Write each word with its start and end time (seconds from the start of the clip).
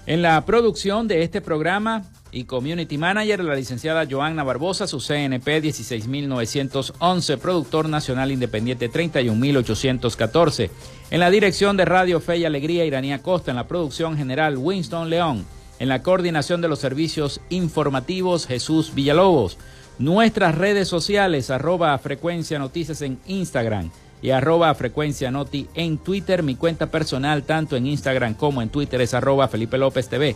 En 0.06 0.22
la 0.22 0.44
producción 0.44 1.08
de 1.08 1.22
este 1.22 1.40
programa 1.40 2.04
y 2.34 2.44
Community 2.44 2.98
Manager, 2.98 3.44
la 3.44 3.54
licenciada 3.54 4.06
Joanna 4.10 4.42
Barbosa, 4.42 4.88
su 4.88 4.98
CNP 4.98 5.60
16911, 5.60 7.38
productor 7.38 7.88
nacional 7.88 8.32
independiente 8.32 8.88
31814. 8.88 10.70
En 11.12 11.20
la 11.20 11.30
dirección 11.30 11.76
de 11.76 11.84
Radio 11.84 12.20
Fe 12.20 12.38
y 12.38 12.44
Alegría, 12.44 12.84
Iranía 12.84 13.22
Costa, 13.22 13.52
en 13.52 13.56
la 13.56 13.68
producción 13.68 14.16
general 14.16 14.58
Winston 14.58 15.10
León, 15.10 15.46
en 15.78 15.88
la 15.88 16.02
coordinación 16.02 16.60
de 16.60 16.68
los 16.68 16.80
servicios 16.80 17.40
informativos 17.50 18.46
Jesús 18.46 18.92
Villalobos. 18.94 19.56
Nuestras 20.00 20.56
redes 20.56 20.88
sociales, 20.88 21.50
arroba 21.50 21.96
frecuencia 21.98 22.58
noticias 22.58 23.00
en 23.02 23.20
Instagram 23.26 23.92
y 24.24 24.30
arroba 24.30 24.74
frecuencia 24.74 25.30
noti 25.30 25.68
en 25.74 25.98
Twitter. 25.98 26.42
Mi 26.42 26.56
cuenta 26.56 26.86
personal, 26.86 27.44
tanto 27.44 27.76
en 27.76 27.86
Instagram 27.86 28.34
como 28.34 28.60
en 28.62 28.70
Twitter, 28.70 29.00
es 29.02 29.14
arroba 29.14 29.46
Felipe 29.48 29.78
López 29.78 30.08
TV. 30.08 30.34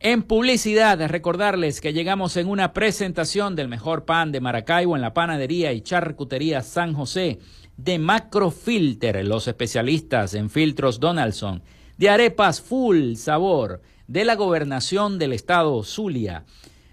En 0.04 0.22
publicidad, 0.22 1.00
recordarles 1.08 1.80
que 1.80 1.94
llegamos 1.94 2.36
en 2.36 2.46
una 2.46 2.74
presentación 2.74 3.56
del 3.56 3.68
mejor 3.68 4.04
pan 4.04 4.32
de 4.32 4.40
Maracaibo 4.42 4.96
en 4.96 5.00
la 5.00 5.14
panadería 5.14 5.72
y 5.72 5.80
charcutería 5.80 6.62
San 6.62 6.92
José, 6.92 7.38
de 7.78 7.98
Macrofilter, 7.98 9.24
los 9.24 9.48
especialistas 9.48 10.34
en 10.34 10.50
filtros 10.50 11.00
Donaldson, 11.00 11.62
de 11.96 12.10
arepas 12.10 12.60
full 12.60 13.14
sabor, 13.14 13.80
de 14.06 14.26
la 14.26 14.34
gobernación 14.34 15.18
del 15.18 15.32
estado 15.32 15.82
Zulia, 15.82 16.44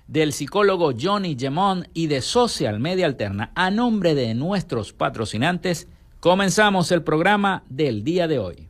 del 0.08 0.32
psicólogo 0.32 0.94
Johnny 0.98 1.36
Gemón 1.38 1.90
y 1.94 2.08
de 2.08 2.22
Social 2.22 2.80
Media 2.80 3.08
Alterna. 3.08 3.52
A 3.56 3.72
nombre 3.72 4.16
de 4.16 4.34
nuestros 4.36 4.94
patrocinantes, 4.94 5.90
comenzamos 6.22 6.94
el 6.94 7.04
programa 7.04 7.66
del 7.68 8.06
día 8.06 8.30
de 8.30 8.40
hoy. 8.40 8.70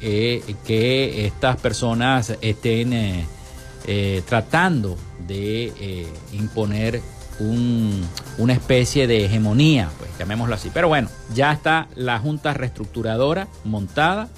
eh, 0.00 0.54
que 0.66 1.26
estas 1.26 1.58
personas 1.58 2.38
estén 2.40 2.94
eh, 2.94 4.22
tratando 4.26 4.96
de 5.26 6.08
imponer 6.32 7.02
una 7.38 8.54
especie 8.54 9.06
de 9.06 9.26
hegemonía, 9.26 9.90
pues 9.98 10.10
llamémoslo 10.18 10.54
así. 10.54 10.70
Pero 10.72 10.88
bueno, 10.88 11.10
ya 11.34 11.52
está 11.52 11.86
la 11.96 12.18
Junta 12.18 12.54
Reestructuradora 12.54 13.46
montada 13.64 14.30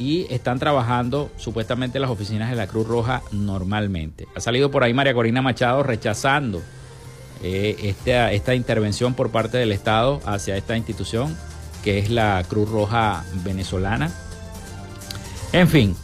y 0.00 0.26
están 0.30 0.58
trabajando 0.58 1.30
supuestamente 1.36 2.00
las 2.00 2.10
oficinas 2.10 2.48
de 2.48 2.56
la 2.56 2.66
Cruz 2.66 2.88
Roja 2.88 3.22
normalmente. 3.32 4.26
Ha 4.34 4.40
salido 4.40 4.70
por 4.70 4.82
ahí 4.82 4.94
María 4.94 5.12
Corina 5.12 5.42
Machado 5.42 5.82
rechazando 5.82 6.62
eh, 7.42 7.76
esta, 7.82 8.32
esta 8.32 8.54
intervención 8.54 9.12
por 9.12 9.30
parte 9.30 9.58
del 9.58 9.72
Estado 9.72 10.20
hacia 10.24 10.56
esta 10.56 10.76
institución 10.76 11.36
que 11.84 11.98
es 11.98 12.08
la 12.08 12.42
Cruz 12.48 12.68
Roja 12.70 13.24
venezolana. 13.44 14.10
En 15.52 15.68
fin, 15.68 15.94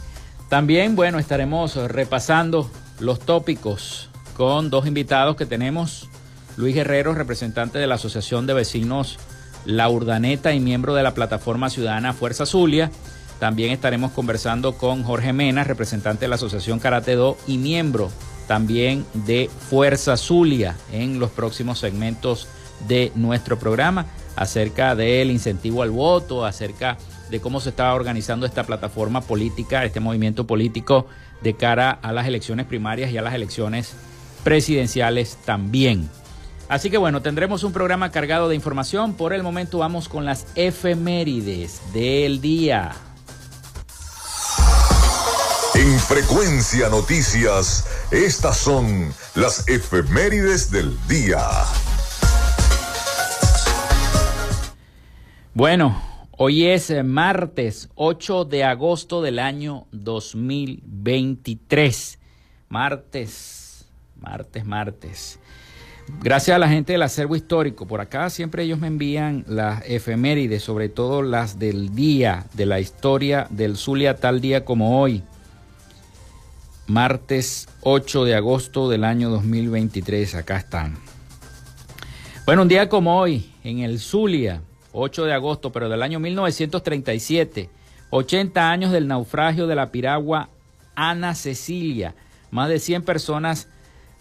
también, 0.47 0.95
bueno, 0.95 1.17
estaremos 1.17 1.75
repasando 1.75 2.69
los 2.99 3.19
tópicos 3.19 4.09
con 4.35 4.69
dos 4.69 4.85
invitados 4.85 5.35
que 5.35 5.45
tenemos. 5.47 6.07
Luis 6.55 6.75
Guerrero, 6.75 7.15
representante 7.15 7.79
de 7.79 7.87
la 7.87 7.95
Asociación 7.95 8.45
de 8.45 8.53
Vecinos 8.53 9.17
La 9.65 9.89
Urdaneta 9.89 10.53
y 10.53 10.59
miembro 10.59 10.93
de 10.93 11.03
la 11.03 11.13
plataforma 11.13 11.69
ciudadana 11.69 12.13
Fuerza 12.13 12.45
Zulia. 12.45 12.91
También 13.39 13.71
estaremos 13.71 14.11
conversando 14.11 14.77
con 14.77 15.03
Jorge 15.03 15.33
Mena, 15.33 15.63
representante 15.63 16.21
de 16.21 16.29
la 16.29 16.35
Asociación 16.35 16.79
Karate 16.79 17.15
Do 17.15 17.37
y 17.47 17.57
miembro 17.57 18.09
también 18.47 19.05
de 19.13 19.49
Fuerza 19.69 20.17
Zulia 20.17 20.75
en 20.91 21.19
los 21.19 21.29
próximos 21.31 21.79
segmentos 21.79 22.47
de 22.87 23.11
nuestro 23.15 23.59
programa 23.59 24.05
acerca 24.35 24.95
del 24.95 25.31
incentivo 25.31 25.83
al 25.83 25.91
voto, 25.91 26.45
acerca 26.45 26.97
de 27.29 27.41
cómo 27.41 27.59
se 27.59 27.69
está 27.69 27.93
organizando 27.93 28.45
esta 28.45 28.63
plataforma 28.63 29.21
política, 29.21 29.83
este 29.83 29.99
movimiento 29.99 30.47
político 30.47 31.07
de 31.41 31.55
cara 31.55 31.91
a 31.91 32.11
las 32.13 32.25
elecciones 32.27 32.65
primarias 32.65 33.11
y 33.11 33.17
a 33.17 33.21
las 33.21 33.33
elecciones 33.33 33.93
presidenciales 34.43 35.37
también. 35.45 36.09
Así 36.69 36.89
que 36.89 36.97
bueno, 36.97 37.21
tendremos 37.21 37.63
un 37.63 37.73
programa 37.73 38.11
cargado 38.11 38.49
de 38.49 38.55
información. 38.55 39.13
Por 39.13 39.33
el 39.33 39.43
momento 39.43 39.79
vamos 39.79 40.09
con 40.09 40.25
las 40.25 40.47
efemérides 40.55 41.81
del 41.93 42.41
día. 42.41 42.93
En 45.77 45.97
Frecuencia 45.99 46.89
Noticias, 46.89 47.85
estas 48.09 48.57
son 48.57 49.13
las 49.35 49.69
efemérides 49.69 50.71
del 50.71 50.97
día. 51.07 51.37
Bueno, 55.53 56.01
hoy 56.31 56.65
es 56.65 56.91
martes 57.05 57.89
8 57.93 58.45
de 58.45 58.63
agosto 58.63 59.21
del 59.21 59.37
año 59.37 59.85
2023. 59.91 62.17
Martes, 62.69 63.85
martes, 64.19 64.65
martes. 64.65 65.39
Gracias 66.23 66.55
a 66.55 66.59
la 66.59 66.69
gente 66.69 66.93
del 66.93 67.03
acervo 67.03 67.35
histórico. 67.35 67.85
Por 67.85 68.01
acá 68.01 68.31
siempre 68.31 68.63
ellos 68.63 68.79
me 68.79 68.87
envían 68.87 69.45
las 69.47 69.83
efemérides, 69.85 70.63
sobre 70.63 70.89
todo 70.89 71.21
las 71.21 71.59
del 71.59 71.93
día, 71.93 72.47
de 72.53 72.65
la 72.65 72.79
historia 72.79 73.45
del 73.51 73.77
Zulia 73.77 74.15
tal 74.15 74.41
día 74.41 74.65
como 74.65 74.99
hoy. 74.99 75.21
Martes 76.87 77.67
8 77.81 78.23
de 78.23 78.35
agosto 78.35 78.89
del 78.89 79.03
año 79.03 79.29
2023. 79.29 80.35
Acá 80.35 80.55
están. 80.55 80.97
Bueno, 82.45 82.61
un 82.61 82.69
día 82.69 82.87
como 82.87 83.19
hoy, 83.19 83.51
en 83.65 83.79
el 83.79 83.99
Zulia, 83.99 84.61
8 84.93 85.25
de 85.25 85.33
agosto, 85.33 85.73
pero 85.73 85.89
del 85.89 86.01
año 86.01 86.21
1937, 86.21 87.69
80 88.09 88.71
años 88.71 88.93
del 88.93 89.05
naufragio 89.05 89.67
de 89.67 89.75
la 89.75 89.91
piragua 89.91 90.47
Ana 90.95 91.35
Cecilia. 91.35 92.15
Más 92.51 92.69
de 92.69 92.79
100 92.79 93.03
personas 93.03 93.67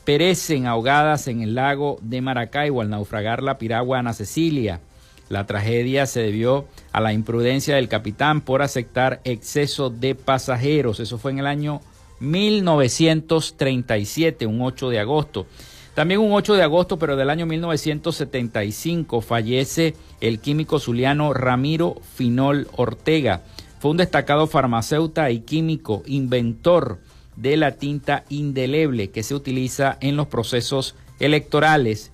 perecen 0.05 0.67
ahogadas 0.67 1.29
en 1.29 1.43
el 1.43 1.55
lago 1.55 1.99
de 2.03 2.21
Maracaibo 2.21 2.81
al 2.81 2.91
naufragar 2.91 3.45
la 3.45 3.59
piragua 3.59 4.01
Ana 4.01 4.13
Cecilia. 4.13 4.81
La 5.29 5.47
tragedia 5.47 6.07
se 6.07 6.21
debió 6.21 6.67
a 6.91 7.01
la 7.01 7.13
imprudencia 7.13 7.77
del 7.77 7.89
capitán 7.89 8.41
por 8.41 8.63
aceptar 8.63 9.21
exceso 9.23 9.89
de 9.89 10.17
pasajeros. 10.17 10.99
Eso 10.99 11.17
fue 11.19 11.31
en 11.31 11.39
el 11.39 11.47
año 11.47 11.81
1937, 12.21 14.47
un 14.47 14.63
8 14.63 14.91
de 14.91 14.99
agosto. 14.99 15.47
También 15.95 16.21
un 16.21 16.33
8 16.33 16.55
de 16.55 16.63
agosto, 16.63 16.99
pero 16.99 17.17
del 17.17 17.31
año 17.31 17.47
1975, 17.47 19.23
fallece 19.23 19.95
el 20.21 20.41
químico 20.41 20.79
zuliano 20.79 21.33
Ramiro 21.33 21.97
Finol 22.15 22.69
Ortega. 22.77 23.43
Fue 23.81 23.91
un 23.91 23.97
destacado 23.97 24.47
farmacéutico 24.47 25.29
y 25.29 25.41
químico, 25.41 26.03
inventor 26.07 27.01
de 27.37 27.57
la 27.57 27.73
tinta 27.73 28.25
indeleble 28.29 29.11
que 29.11 29.23
se 29.23 29.35
utiliza 29.35 29.97
en 30.01 30.17
los 30.17 30.27
procesos 30.27 30.95
electorales 31.21 32.13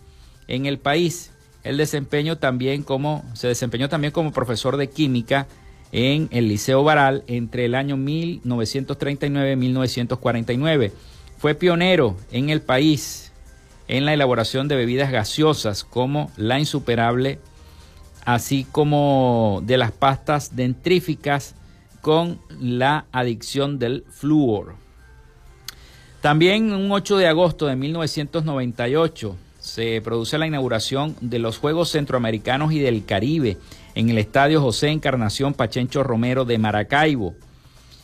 en 0.48 0.66
el 0.66 0.78
país. 0.78 1.30
El 1.64 1.76
desempeño 1.76 2.38
también 2.38 2.82
como, 2.82 3.24
se 3.34 3.48
desempeñó 3.48 3.88
también 3.88 4.12
como 4.12 4.32
profesor 4.32 4.76
de 4.76 4.90
química 4.90 5.46
en 5.92 6.28
el 6.32 6.48
Liceo 6.48 6.82
Baral 6.82 7.22
entre 7.26 7.66
el 7.66 7.74
año 7.74 7.96
1939 7.96 9.52
y 9.52 9.56
1949. 9.56 10.92
Fue 11.38 11.54
pionero 11.54 12.16
en 12.32 12.50
el 12.50 12.62
país 12.62 13.32
en 13.88 14.06
la 14.06 14.14
elaboración 14.14 14.68
de 14.68 14.76
bebidas 14.76 15.12
gaseosas 15.12 15.84
como 15.84 16.30
la 16.36 16.58
insuperable, 16.58 17.38
así 18.24 18.66
como 18.70 19.60
de 19.64 19.76
las 19.76 19.92
pastas 19.92 20.56
dentríficas 20.56 21.54
con 22.00 22.40
la 22.58 23.04
adicción 23.12 23.78
del 23.78 24.04
flúor. 24.08 24.74
También 26.22 26.72
un 26.72 26.90
8 26.90 27.18
de 27.18 27.26
agosto 27.26 27.66
de 27.66 27.76
1998 27.76 29.36
se 29.58 30.00
produce 30.02 30.38
la 30.38 30.46
inauguración 30.46 31.16
de 31.20 31.38
los 31.38 31.58
Juegos 31.58 31.90
Centroamericanos 31.90 32.72
y 32.72 32.78
del 32.78 33.04
Caribe 33.04 33.58
en 33.94 34.10
el 34.10 34.18
Estadio 34.18 34.60
José 34.60 34.88
Encarnación 34.88 35.54
Pachencho 35.54 36.02
Romero 36.02 36.44
de 36.44 36.58
Maracaibo. 36.58 37.36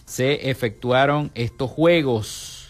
Se 0.06 0.48
efectuaron 0.50 1.32
estos 1.34 1.68
Juegos 1.70 2.68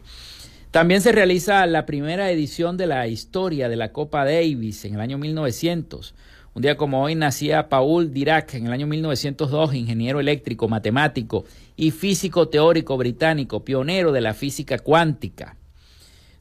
También 0.71 1.01
se 1.01 1.13
realiza 1.13 1.67
la 1.67 1.87
primera 1.87 2.31
edición 2.31 2.77
de 2.77 2.87
la 2.87 3.09
historia 3.09 3.71
de 3.71 3.77
la 3.77 3.93
Copa 3.93 4.27
Davis 4.27 4.85
en 4.85 4.97
el 4.97 5.01
año 5.01 5.17
1900. 5.17 6.15
Un 6.53 6.61
día 6.61 6.77
como 6.77 7.03
hoy 7.03 7.15
nacía 7.15 7.71
Paul 7.71 8.13
Dirac 8.13 8.53
en 8.53 8.67
el 8.67 8.75
año 8.75 8.87
1902, 8.87 9.75
ingeniero 9.75 10.21
eléctrico, 10.21 10.69
matemático 10.69 11.47
y 11.75 11.91
físico 11.91 12.49
teórico 12.49 12.99
británico, 12.99 13.65
pionero 13.65 14.13
de 14.13 14.21
la 14.21 14.35
física 14.35 14.79
cuántica. 14.79 15.57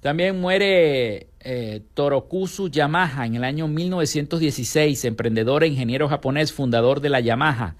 También 0.01 0.41
muere 0.41 1.27
eh, 1.41 1.81
Torokusu 1.93 2.69
Yamaha 2.69 3.27
en 3.27 3.35
el 3.35 3.43
año 3.43 3.67
1916, 3.67 5.05
emprendedor 5.05 5.63
e 5.63 5.67
ingeniero 5.67 6.09
japonés, 6.09 6.51
fundador 6.51 7.01
de 7.01 7.09
la 7.09 7.19
Yamaha, 7.19 7.75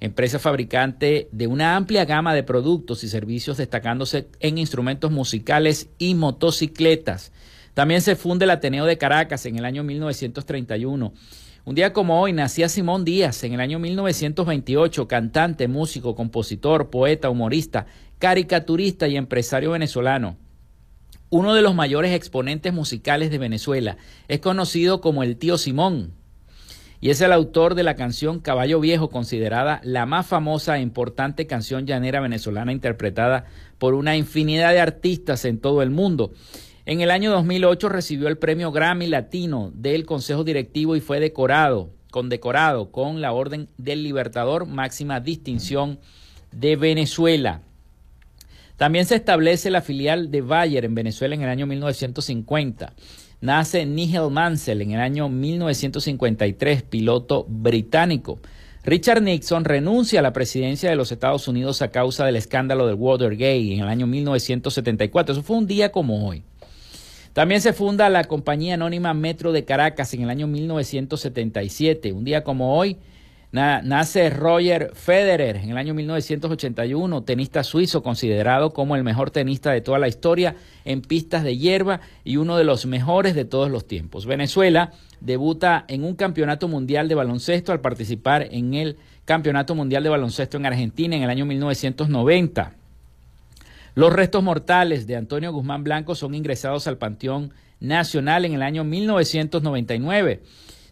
empresa 0.00 0.40
fabricante 0.40 1.28
de 1.30 1.46
una 1.46 1.76
amplia 1.76 2.04
gama 2.06 2.34
de 2.34 2.42
productos 2.42 3.04
y 3.04 3.08
servicios 3.08 3.56
destacándose 3.56 4.26
en 4.40 4.58
instrumentos 4.58 5.12
musicales 5.12 5.88
y 5.96 6.16
motocicletas. 6.16 7.30
También 7.72 8.02
se 8.02 8.16
funda 8.16 8.46
el 8.46 8.50
Ateneo 8.50 8.84
de 8.84 8.98
Caracas 8.98 9.46
en 9.46 9.56
el 9.56 9.64
año 9.64 9.84
1931. 9.84 11.12
Un 11.64 11.74
día 11.76 11.92
como 11.92 12.20
hoy 12.20 12.32
nacía 12.32 12.68
Simón 12.68 13.04
Díaz 13.04 13.44
en 13.44 13.52
el 13.52 13.60
año 13.60 13.78
1928, 13.78 15.06
cantante, 15.06 15.68
músico, 15.68 16.16
compositor, 16.16 16.90
poeta, 16.90 17.30
humorista, 17.30 17.86
caricaturista 18.18 19.06
y 19.06 19.16
empresario 19.16 19.70
venezolano 19.70 20.36
uno 21.30 21.54
de 21.54 21.62
los 21.62 21.74
mayores 21.74 22.12
exponentes 22.12 22.72
musicales 22.72 23.30
de 23.30 23.38
Venezuela. 23.38 23.96
Es 24.28 24.40
conocido 24.40 25.00
como 25.00 25.22
el 25.22 25.36
tío 25.36 25.58
Simón 25.58 26.12
y 27.00 27.10
es 27.10 27.20
el 27.22 27.32
autor 27.32 27.74
de 27.76 27.84
la 27.84 27.94
canción 27.94 28.40
Caballo 28.40 28.80
Viejo, 28.80 29.08
considerada 29.08 29.80
la 29.84 30.04
más 30.04 30.26
famosa 30.26 30.76
e 30.76 30.82
importante 30.82 31.46
canción 31.46 31.86
llanera 31.86 32.20
venezolana 32.20 32.72
interpretada 32.72 33.46
por 33.78 33.94
una 33.94 34.16
infinidad 34.16 34.72
de 34.72 34.80
artistas 34.80 35.44
en 35.44 35.58
todo 35.58 35.82
el 35.82 35.90
mundo. 35.90 36.32
En 36.84 37.00
el 37.00 37.10
año 37.10 37.30
2008 37.30 37.88
recibió 37.88 38.28
el 38.28 38.36
premio 38.36 38.72
Grammy 38.72 39.06
Latino 39.06 39.70
del 39.74 40.04
Consejo 40.04 40.44
Directivo 40.44 40.96
y 40.96 41.00
fue 41.00 41.20
decorado, 41.20 41.90
condecorado 42.10 42.90
con 42.90 43.20
la 43.20 43.32
Orden 43.32 43.68
del 43.78 44.02
Libertador, 44.02 44.66
máxima 44.66 45.20
distinción 45.20 46.00
de 46.50 46.76
Venezuela. 46.76 47.62
También 48.80 49.04
se 49.04 49.14
establece 49.14 49.70
la 49.70 49.82
filial 49.82 50.30
de 50.30 50.40
Bayer 50.40 50.86
en 50.86 50.94
Venezuela 50.94 51.34
en 51.34 51.42
el 51.42 51.50
año 51.50 51.66
1950. 51.66 52.94
Nace 53.42 53.84
Nigel 53.84 54.30
Mansell 54.30 54.80
en 54.80 54.92
el 54.92 55.00
año 55.00 55.28
1953, 55.28 56.84
piloto 56.84 57.44
británico. 57.46 58.38
Richard 58.82 59.20
Nixon 59.20 59.66
renuncia 59.66 60.20
a 60.20 60.22
la 60.22 60.32
presidencia 60.32 60.88
de 60.88 60.96
los 60.96 61.12
Estados 61.12 61.46
Unidos 61.46 61.82
a 61.82 61.90
causa 61.90 62.24
del 62.24 62.36
escándalo 62.36 62.86
del 62.86 62.94
Watergate 62.94 63.74
en 63.74 63.80
el 63.80 63.88
año 63.88 64.06
1974. 64.06 65.34
Eso 65.34 65.42
fue 65.42 65.58
un 65.58 65.66
día 65.66 65.92
como 65.92 66.26
hoy. 66.26 66.42
También 67.34 67.60
se 67.60 67.74
funda 67.74 68.08
la 68.08 68.24
compañía 68.24 68.76
anónima 68.76 69.12
Metro 69.12 69.52
de 69.52 69.66
Caracas 69.66 70.14
en 70.14 70.22
el 70.22 70.30
año 70.30 70.46
1977. 70.46 72.14
Un 72.14 72.24
día 72.24 72.44
como 72.44 72.74
hoy 72.78 72.96
nace 73.52 74.30
Roger 74.30 74.92
Federer 74.94 75.56
en 75.56 75.70
el 75.70 75.76
año 75.76 75.94
1981, 75.94 77.22
tenista 77.22 77.64
suizo 77.64 78.02
considerado 78.02 78.72
como 78.72 78.96
el 78.96 79.04
mejor 79.04 79.30
tenista 79.30 79.72
de 79.72 79.80
toda 79.80 79.98
la 79.98 80.08
historia 80.08 80.56
en 80.84 81.02
pistas 81.02 81.42
de 81.42 81.56
hierba 81.56 82.00
y 82.24 82.36
uno 82.36 82.56
de 82.56 82.64
los 82.64 82.86
mejores 82.86 83.34
de 83.34 83.44
todos 83.44 83.70
los 83.70 83.86
tiempos. 83.86 84.26
Venezuela 84.26 84.92
debuta 85.20 85.84
en 85.88 86.04
un 86.04 86.14
campeonato 86.14 86.68
mundial 86.68 87.08
de 87.08 87.14
baloncesto 87.14 87.72
al 87.72 87.80
participar 87.80 88.48
en 88.50 88.74
el 88.74 88.96
Campeonato 89.24 89.76
Mundial 89.76 90.02
de 90.02 90.08
Baloncesto 90.08 90.56
en 90.56 90.66
Argentina 90.66 91.14
en 91.14 91.22
el 91.22 91.30
año 91.30 91.46
1990. 91.46 92.74
Los 93.94 94.12
restos 94.12 94.42
mortales 94.42 95.06
de 95.06 95.14
Antonio 95.14 95.52
Guzmán 95.52 95.84
Blanco 95.84 96.16
son 96.16 96.34
ingresados 96.34 96.88
al 96.88 96.98
Panteón 96.98 97.52
Nacional 97.78 98.44
en 98.44 98.54
el 98.54 98.62
año 98.62 98.82
1999. 98.82 100.42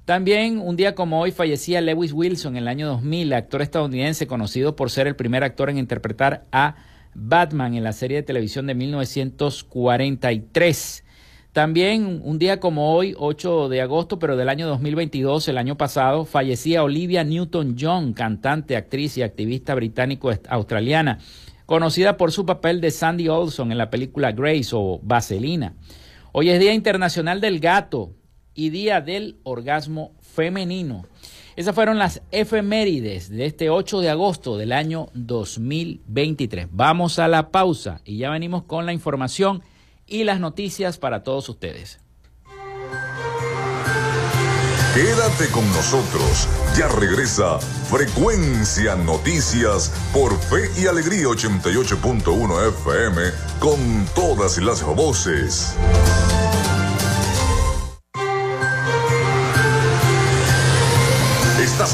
También 0.08 0.60
un 0.64 0.74
día 0.74 0.94
como 0.94 1.20
hoy 1.20 1.30
fallecía 1.32 1.82
Lewis 1.82 2.14
Wilson 2.14 2.56
en 2.56 2.62
el 2.62 2.68
año 2.68 2.88
2000, 2.88 3.30
actor 3.34 3.60
estadounidense 3.60 4.26
conocido 4.26 4.74
por 4.74 4.90
ser 4.90 5.06
el 5.06 5.16
primer 5.16 5.44
actor 5.44 5.68
en 5.68 5.76
interpretar 5.76 6.46
a 6.50 6.76
Batman 7.12 7.74
en 7.74 7.84
la 7.84 7.92
serie 7.92 8.16
de 8.16 8.22
televisión 8.22 8.66
de 8.66 8.74
1943. 8.74 11.04
También 11.52 12.22
un 12.24 12.38
día 12.38 12.58
como 12.58 12.94
hoy, 12.94 13.14
8 13.18 13.68
de 13.68 13.82
agosto, 13.82 14.18
pero 14.18 14.38
del 14.38 14.48
año 14.48 14.66
2022, 14.66 15.46
el 15.48 15.58
año 15.58 15.76
pasado, 15.76 16.24
fallecía 16.24 16.82
Olivia 16.82 17.22
Newton-John, 17.22 18.14
cantante, 18.14 18.76
actriz 18.76 19.18
y 19.18 19.22
activista 19.22 19.74
británico-australiana, 19.74 21.18
conocida 21.66 22.16
por 22.16 22.32
su 22.32 22.46
papel 22.46 22.80
de 22.80 22.92
Sandy 22.92 23.28
Olson 23.28 23.72
en 23.72 23.76
la 23.76 23.90
película 23.90 24.32
Grace 24.32 24.70
o 24.72 25.00
Vaselina. 25.02 25.74
Hoy 26.32 26.48
es 26.48 26.58
Día 26.60 26.72
Internacional 26.72 27.42
del 27.42 27.60
Gato 27.60 28.14
y 28.58 28.70
Día 28.70 29.00
del 29.00 29.36
Orgasmo 29.44 30.16
Femenino. 30.20 31.06
Esas 31.54 31.76
fueron 31.76 31.96
las 31.96 32.22
efemérides 32.32 33.30
de 33.30 33.46
este 33.46 33.70
8 33.70 34.00
de 34.00 34.10
agosto 34.10 34.56
del 34.56 34.72
año 34.72 35.10
2023. 35.14 36.66
Vamos 36.72 37.20
a 37.20 37.28
la 37.28 37.52
pausa 37.52 38.00
y 38.04 38.18
ya 38.18 38.30
venimos 38.30 38.64
con 38.64 38.84
la 38.84 38.92
información 38.92 39.62
y 40.08 40.24
las 40.24 40.40
noticias 40.40 40.98
para 40.98 41.22
todos 41.22 41.48
ustedes. 41.48 42.00
Quédate 44.92 45.48
con 45.52 45.64
nosotros, 45.68 46.48
ya 46.76 46.88
regresa 46.88 47.60
Frecuencia 47.60 48.96
Noticias 48.96 49.92
por 50.12 50.36
Fe 50.36 50.68
y 50.82 50.88
Alegría 50.88 51.28
88.1 51.28 52.68
FM 52.70 53.22
con 53.60 54.06
todas 54.16 54.58
las 54.58 54.82
voces. 54.82 55.76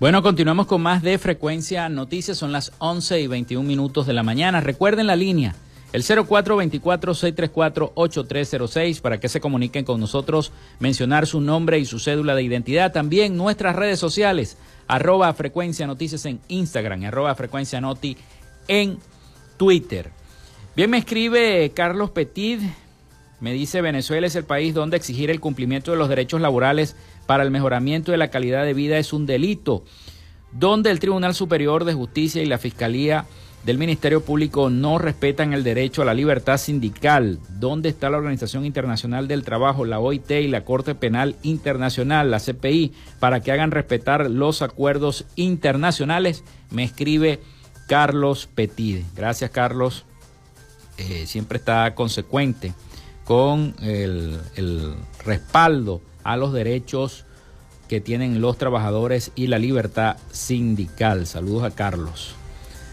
Bueno, 0.00 0.22
continuamos 0.22 0.66
con 0.66 0.80
más 0.80 1.02
de 1.02 1.18
Frecuencia 1.18 1.90
Noticias. 1.90 2.38
Son 2.38 2.52
las 2.52 2.72
11 2.78 3.20
y 3.20 3.26
21 3.26 3.68
minutos 3.68 4.06
de 4.06 4.14
la 4.14 4.22
mañana. 4.22 4.62
Recuerden 4.62 5.06
la 5.06 5.14
línea, 5.14 5.54
el 5.92 6.02
0424-634-8306 6.04 9.02
para 9.02 9.20
que 9.20 9.28
se 9.28 9.42
comuniquen 9.42 9.84
con 9.84 10.00
nosotros, 10.00 10.52
mencionar 10.78 11.26
su 11.26 11.42
nombre 11.42 11.78
y 11.78 11.84
su 11.84 11.98
cédula 11.98 12.34
de 12.34 12.42
identidad. 12.42 12.94
También 12.94 13.36
nuestras 13.36 13.76
redes 13.76 13.98
sociales, 13.98 14.56
arroba 14.88 15.34
Frecuencia 15.34 15.86
Noticias 15.86 16.24
en 16.24 16.40
Instagram, 16.48 17.04
arroba 17.04 17.34
Frecuencia 17.34 17.82
Noti 17.82 18.16
en 18.68 18.96
Twitter. 19.58 20.12
Bien, 20.74 20.88
me 20.88 20.96
escribe 20.96 21.72
Carlos 21.74 22.08
Petit, 22.08 22.62
me 23.40 23.52
dice 23.52 23.82
Venezuela 23.82 24.26
es 24.26 24.34
el 24.34 24.44
país 24.44 24.72
donde 24.72 24.96
exigir 24.96 25.30
el 25.30 25.40
cumplimiento 25.40 25.90
de 25.90 25.98
los 25.98 26.08
derechos 26.08 26.40
laborales 26.40 26.96
para 27.30 27.44
el 27.44 27.52
mejoramiento 27.52 28.10
de 28.10 28.18
la 28.18 28.26
calidad 28.26 28.64
de 28.64 28.74
vida 28.74 28.98
es 28.98 29.12
un 29.12 29.24
delito, 29.24 29.84
donde 30.50 30.90
el 30.90 30.98
Tribunal 30.98 31.32
Superior 31.32 31.84
de 31.84 31.94
Justicia 31.94 32.42
y 32.42 32.46
la 32.46 32.58
Fiscalía 32.58 33.24
del 33.64 33.78
Ministerio 33.78 34.24
Público 34.24 34.68
no 34.68 34.98
respetan 34.98 35.52
el 35.52 35.62
derecho 35.62 36.02
a 36.02 36.04
la 36.04 36.12
libertad 36.12 36.58
sindical, 36.58 37.38
donde 37.60 37.88
está 37.88 38.10
la 38.10 38.16
Organización 38.16 38.66
Internacional 38.66 39.28
del 39.28 39.44
Trabajo, 39.44 39.84
la 39.84 40.00
OIT 40.00 40.28
y 40.28 40.48
la 40.48 40.64
Corte 40.64 40.96
Penal 40.96 41.36
Internacional, 41.44 42.32
la 42.32 42.40
CPI, 42.40 42.94
para 43.20 43.38
que 43.38 43.52
hagan 43.52 43.70
respetar 43.70 44.28
los 44.28 44.60
acuerdos 44.60 45.24
internacionales, 45.36 46.42
me 46.72 46.82
escribe 46.82 47.38
Carlos 47.86 48.48
Petit. 48.52 49.04
Gracias, 49.14 49.52
Carlos. 49.52 50.04
Eh, 50.98 51.26
siempre 51.26 51.58
está 51.58 51.94
consecuente 51.94 52.74
con 53.24 53.76
el, 53.80 54.36
el 54.56 54.96
respaldo 55.24 56.00
a 56.24 56.36
los 56.36 56.52
derechos 56.52 57.24
que 57.88 58.00
tienen 58.00 58.40
los 58.40 58.56
trabajadores 58.58 59.32
y 59.34 59.48
la 59.48 59.58
libertad 59.58 60.16
sindical. 60.30 61.26
Saludos 61.26 61.64
a 61.64 61.70
Carlos, 61.70 62.34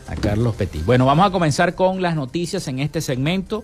a 0.07 0.15
Carlos 0.15 0.55
Petit. 0.55 0.83
Bueno, 0.85 1.05
vamos 1.05 1.27
a 1.27 1.31
comenzar 1.31 1.75
con 1.75 2.01
las 2.01 2.15
noticias 2.15 2.67
en 2.67 2.79
este 2.79 3.01
segmento. 3.01 3.63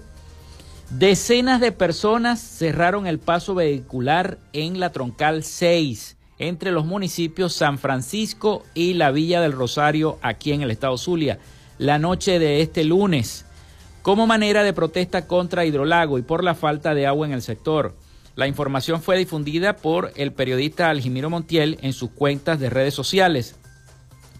Decenas 0.89 1.60
de 1.60 1.71
personas 1.71 2.39
cerraron 2.39 3.08
el 3.08 3.19
paso 3.19 3.56
vehicular 3.56 4.38
en 4.54 4.80
la 4.80 4.91
Troncal 4.91 5.43
6 5.43 6.17
entre 6.39 6.71
los 6.71 6.86
municipios 6.86 7.54
San 7.54 7.78
Francisco 7.78 8.63
y 8.73 8.93
la 8.93 9.12
Villa 9.12 9.41
del 9.41 9.54
Rosario 9.54 10.19
aquí 10.21 10.52
en 10.52 10.62
el 10.62 10.71
estado 10.71 10.97
Zulia 10.97 11.39
la 11.78 11.99
noche 11.99 12.39
de 12.39 12.62
este 12.62 12.84
lunes 12.84 13.45
como 14.02 14.28
manera 14.28 14.63
de 14.63 14.73
protesta 14.73 15.28
contra 15.28 15.65
Hidrolago 15.65 16.17
y 16.17 16.21
por 16.21 16.43
la 16.43 16.56
falta 16.56 16.93
de 16.93 17.08
agua 17.08 17.26
en 17.26 17.34
el 17.34 17.41
sector. 17.41 17.95
La 18.36 18.48
información 18.48 19.02
fue 19.02 19.17
difundida 19.17 19.76
por 19.76 20.12
el 20.15 20.32
periodista 20.32 20.89
Algimiro 20.89 21.30
Montiel 21.30 21.78
en 21.82 21.93
sus 21.93 22.10
cuentas 22.10 22.60
de 22.60 22.72
redes 22.72 22.96
sociales, 22.96 23.56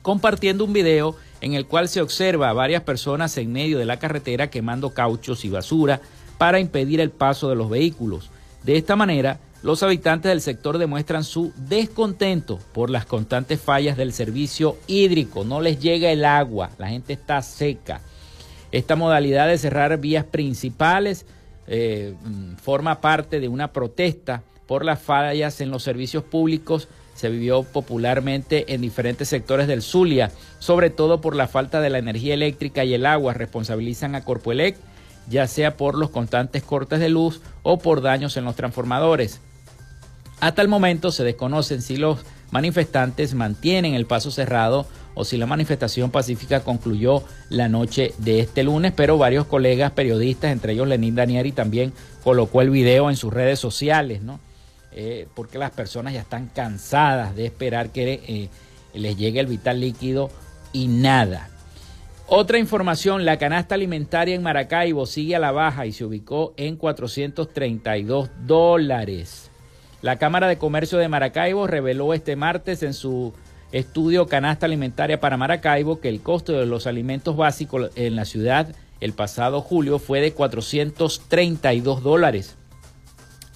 compartiendo 0.02 0.66
un 0.66 0.74
video 0.74 1.16
en 1.42 1.54
el 1.54 1.68
cual 1.68 1.88
se 1.88 2.02
observa 2.02 2.50
a 2.50 2.54
varias 2.54 2.82
personas 2.82 3.38
en 3.38 3.52
medio 3.52 3.78
de 3.78 3.86
la 3.86 4.00
carretera 4.00 4.50
quemando 4.50 4.96
cauchos 4.96 5.46
y 5.46 5.50
basura 5.50 6.02
para 6.40 6.60
impedir 6.60 7.02
el 7.02 7.12
paso 7.12 7.50
de 7.50 7.56
los 7.56 7.70
vehículos. 7.70 8.32
De 8.64 8.78
esta 8.78 8.96
manera, 8.96 9.40
los 9.62 9.84
habitantes 9.84 10.30
del 10.30 10.42
sector 10.42 10.80
demuestran 10.80 11.24
su 11.24 11.54
descontento 11.56 12.60
por 12.74 12.90
las 12.90 13.06
constantes 13.06 13.62
fallas 13.62 13.96
del 13.96 14.12
servicio 14.12 14.76
hídrico. 14.88 15.44
No 15.44 15.62
les 15.62 15.80
llega 15.80 16.12
el 16.12 16.26
agua, 16.26 16.72
la 16.80 16.90
gente 16.90 17.14
está 17.14 17.42
seca. 17.44 18.02
Esta 18.72 18.96
modalidad 18.96 19.48
de 19.48 19.60
cerrar 19.60 20.00
vías 20.00 20.26
principales 20.26 21.28
eh, 21.68 22.14
forma 22.62 23.02
parte 23.02 23.40
de 23.40 23.48
una 23.48 23.72
protesta 23.72 24.44
por 24.68 24.86
las 24.86 25.02
fallas 25.02 25.62
en 25.62 25.72
los 25.72 25.84
servicios 25.84 26.24
públicos. 26.24 26.88
Se 27.16 27.30
vivió 27.30 27.64
popularmente 27.64 28.74
en 28.74 28.82
diferentes 28.82 29.30
sectores 29.30 29.68
del 29.68 29.82
Zulia, 29.82 30.32
sobre 30.60 30.90
todo 30.90 31.22
por 31.22 31.36
la 31.36 31.48
falta 31.48 31.80
de 31.80 31.90
la 31.90 32.00
energía 32.00 32.34
eléctrica 32.34 32.84
y 32.84 32.94
el 32.94 33.06
agua. 33.06 33.34
Responsabilizan 33.34 34.16
a 34.16 34.24
Corpoelec, 34.24 34.76
ya 35.30 35.48
sea 35.48 35.78
por 35.78 35.96
los 35.96 36.10
constantes 36.10 36.64
cortes 36.64 37.00
de 37.00 37.10
luz 37.10 37.42
o 37.62 37.78
por 37.78 38.02
daños 38.02 38.36
en 38.38 38.46
los 38.46 38.56
transformadores. 38.56 39.42
Hasta 40.40 40.62
el 40.62 40.68
momento 40.68 41.12
se 41.12 41.24
desconocen 41.24 41.82
si 41.82 41.98
los 41.98 42.20
manifestantes 42.52 43.34
mantienen 43.34 43.94
el 43.94 44.06
paso 44.06 44.30
cerrado 44.30 44.86
o 45.16 45.26
si 45.26 45.38
la 45.38 45.46
manifestación 45.46 46.12
pacífica 46.12 46.62
concluyó 46.62 47.24
la 47.50 47.70
noche 47.70 48.14
de 48.18 48.40
este 48.40 48.64
lunes, 48.64 48.94
pero 48.96 49.18
varios 49.18 49.46
colegas 49.46 49.92
periodistas, 49.92 50.52
entre 50.52 50.74
ellos 50.74 50.88
Lenín 50.88 51.16
Danieri, 51.16 51.52
también 51.52 51.94
colocó 52.24 52.62
el 52.62 52.70
video 52.70 53.10
en 53.10 53.16
sus 53.16 53.34
redes 53.34 53.60
sociales, 53.60 54.22
¿no? 54.22 54.40
Eh, 54.92 55.28
porque 55.34 55.58
las 55.58 55.72
personas 55.72 56.14
ya 56.14 56.22
están 56.22 56.48
cansadas 56.48 57.36
de 57.36 57.46
esperar 57.46 57.90
que 57.90 58.22
eh, 58.28 58.50
les 58.94 59.18
llegue 59.18 59.40
el 59.40 59.48
vital 59.48 59.80
líquido 59.80 60.30
y 60.72 60.88
nada. 60.88 61.50
Otra 62.28 62.58
información, 62.58 63.26
la 63.26 63.38
canasta 63.38 63.76
alimentaria 63.76 64.36
en 64.36 64.44
Maracaibo 64.44 65.06
sigue 65.06 65.36
a 65.36 65.40
la 65.40 65.52
baja 65.52 65.86
y 65.86 65.92
se 65.92 66.06
ubicó 66.06 66.54
en 66.58 66.78
432 66.78 68.30
dólares. 68.46 69.52
La 70.02 70.18
Cámara 70.18 70.48
de 70.48 70.58
Comercio 70.58 70.98
de 70.98 71.10
Maracaibo 71.10 71.68
reveló 71.68 72.14
este 72.14 72.36
martes 72.36 72.84
en 72.84 72.94
su 72.94 73.34
estudio 73.74 74.28
Canasta 74.28 74.66
Alimentaria 74.66 75.20
para 75.20 75.36
Maracaibo 75.36 76.00
que 76.00 76.08
el 76.08 76.22
costo 76.22 76.54
de 76.54 76.66
los 76.66 76.88
alimentos 76.88 77.36
básicos 77.36 77.92
en 77.96 78.16
la 78.16 78.24
ciudad 78.24 78.74
el 79.02 79.12
pasado 79.12 79.60
julio 79.60 80.00
fue 80.00 80.22
de 80.22 80.32
432 80.32 82.04
dólares. 82.04 82.56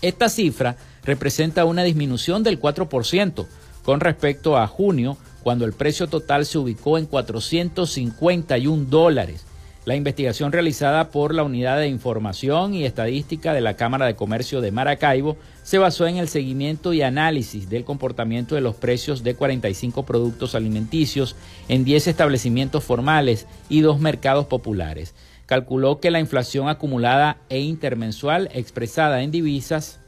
Esta 0.02 0.28
cifra 0.28 0.76
representa 1.04 1.64
una 1.64 1.84
disminución 1.84 2.44
del 2.44 2.60
4% 2.60 3.46
con 3.84 4.02
respecto 4.02 4.58
a 4.58 4.68
junio, 4.68 5.18
cuando 5.44 5.64
el 5.64 5.72
precio 5.72 6.08
total 6.08 6.46
se 6.46 6.58
ubicó 6.58 6.98
en 6.98 7.06
451 7.06 8.86
dólares. 8.90 9.46
La 9.88 9.96
investigación 9.96 10.52
realizada 10.52 11.12
por 11.12 11.34
la 11.34 11.44
Unidad 11.44 11.78
de 11.80 11.88
Información 11.88 12.74
y 12.74 12.84
Estadística 12.84 13.54
de 13.54 13.62
la 13.62 13.78
Cámara 13.78 14.06
de 14.06 14.18
Comercio 14.18 14.60
de 14.60 14.74
Maracaibo 14.74 15.38
se 15.64 15.78
basó 15.78 16.08
en 16.08 16.18
el 16.18 16.28
seguimiento 16.28 16.92
y 16.92 17.04
análisis 17.04 17.70
del 17.70 17.86
comportamiento 17.86 18.56
de 18.56 18.60
los 18.60 18.76
precios 18.76 19.24
de 19.24 19.36
45 19.36 20.04
productos 20.04 20.56
alimenticios 20.56 21.38
en 21.70 21.86
10 21.86 22.08
establecimientos 22.08 22.84
formales 22.84 23.48
y 23.70 23.80
dos 23.80 24.02
mercados 24.02 24.48
populares. 24.48 25.16
Calculó 25.46 26.02
que 26.02 26.12
la 26.12 26.20
inflación 26.20 26.68
acumulada 26.68 27.38
e 27.48 27.62
intermensual 27.62 28.50
expresada 28.54 29.22
en 29.22 29.32
divisas 29.32 30.02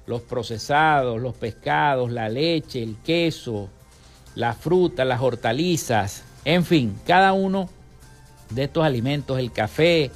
los 0.06 0.22
procesados, 0.22 1.20
los 1.20 1.34
pescados, 1.34 2.10
la 2.10 2.28
leche, 2.28 2.82
el 2.82 2.96
queso, 3.04 3.68
la 4.34 4.54
fruta, 4.54 5.04
las 5.04 5.20
hortalizas, 5.20 6.24
en 6.44 6.64
fin, 6.64 6.98
cada 7.06 7.32
uno 7.32 7.68
de 8.50 8.64
estos 8.64 8.84
alimentos, 8.84 9.38
el 9.38 9.50
café, 9.50 10.10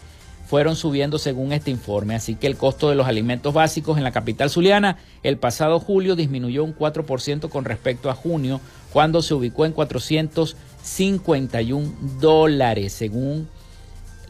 fueron 0.46 0.74
subiendo 0.74 1.18
según 1.18 1.52
este 1.52 1.70
informe. 1.70 2.16
Así 2.16 2.34
que 2.34 2.48
el 2.48 2.56
costo 2.56 2.88
de 2.88 2.96
los 2.96 3.06
alimentos 3.06 3.54
básicos 3.54 3.98
en 3.98 4.04
la 4.04 4.10
capital 4.10 4.50
zuliana 4.50 4.96
el 5.22 5.38
pasado 5.38 5.78
julio 5.78 6.16
disminuyó 6.16 6.64
un 6.64 6.76
4% 6.76 7.48
con 7.48 7.64
respecto 7.64 8.10
a 8.10 8.14
junio, 8.14 8.60
cuando 8.92 9.22
se 9.22 9.34
ubicó 9.34 9.64
en 9.64 9.72
451 9.72 11.92
dólares, 12.18 12.92
según 12.92 13.48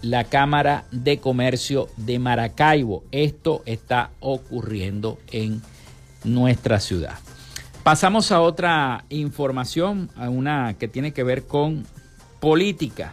la 0.03 0.25
Cámara 0.25 0.85
de 0.91 1.19
Comercio 1.19 1.89
de 1.97 2.19
Maracaibo. 2.19 3.05
Esto 3.11 3.63
está 3.67 4.11
ocurriendo 4.21 5.19
en 5.31 5.63
nuestra 6.25 6.81
ciudad. 6.81 7.19
Pasamos 7.83 8.31
a 8.31 8.41
otra 8.41 9.05
información, 9.09 10.11
a 10.17 10.29
una 10.29 10.75
que 10.79 10.89
tiene 10.89 11.13
que 11.13 11.23
ver 11.23 11.45
con 11.45 11.87
política. 12.39 13.13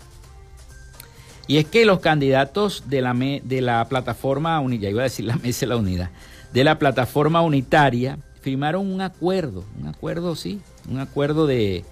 Y 1.48 1.58
es 1.58 1.66
que 1.66 1.86
los 1.86 2.00
candidatos 2.00 2.84
de 2.88 3.02
la, 3.02 3.14
de 3.14 3.62
la 3.62 3.88
plataforma 3.88 4.60
unitaria, 4.60 4.92
iba 4.92 5.02
a 5.02 5.04
decir 5.04 5.26
la 5.26 5.38
mesa 5.38 5.62
de 5.62 5.68
la 5.68 5.78
unidad, 5.78 6.10
de 6.52 6.64
la 6.64 6.78
plataforma 6.78 7.42
unitaria, 7.42 8.20
firmaron 8.42 8.92
un 8.92 9.02
acuerdo, 9.02 9.64
un 9.82 9.88
acuerdo, 9.88 10.36
sí, 10.36 10.62
un 10.90 11.00
acuerdo 11.00 11.48
de 11.48 11.86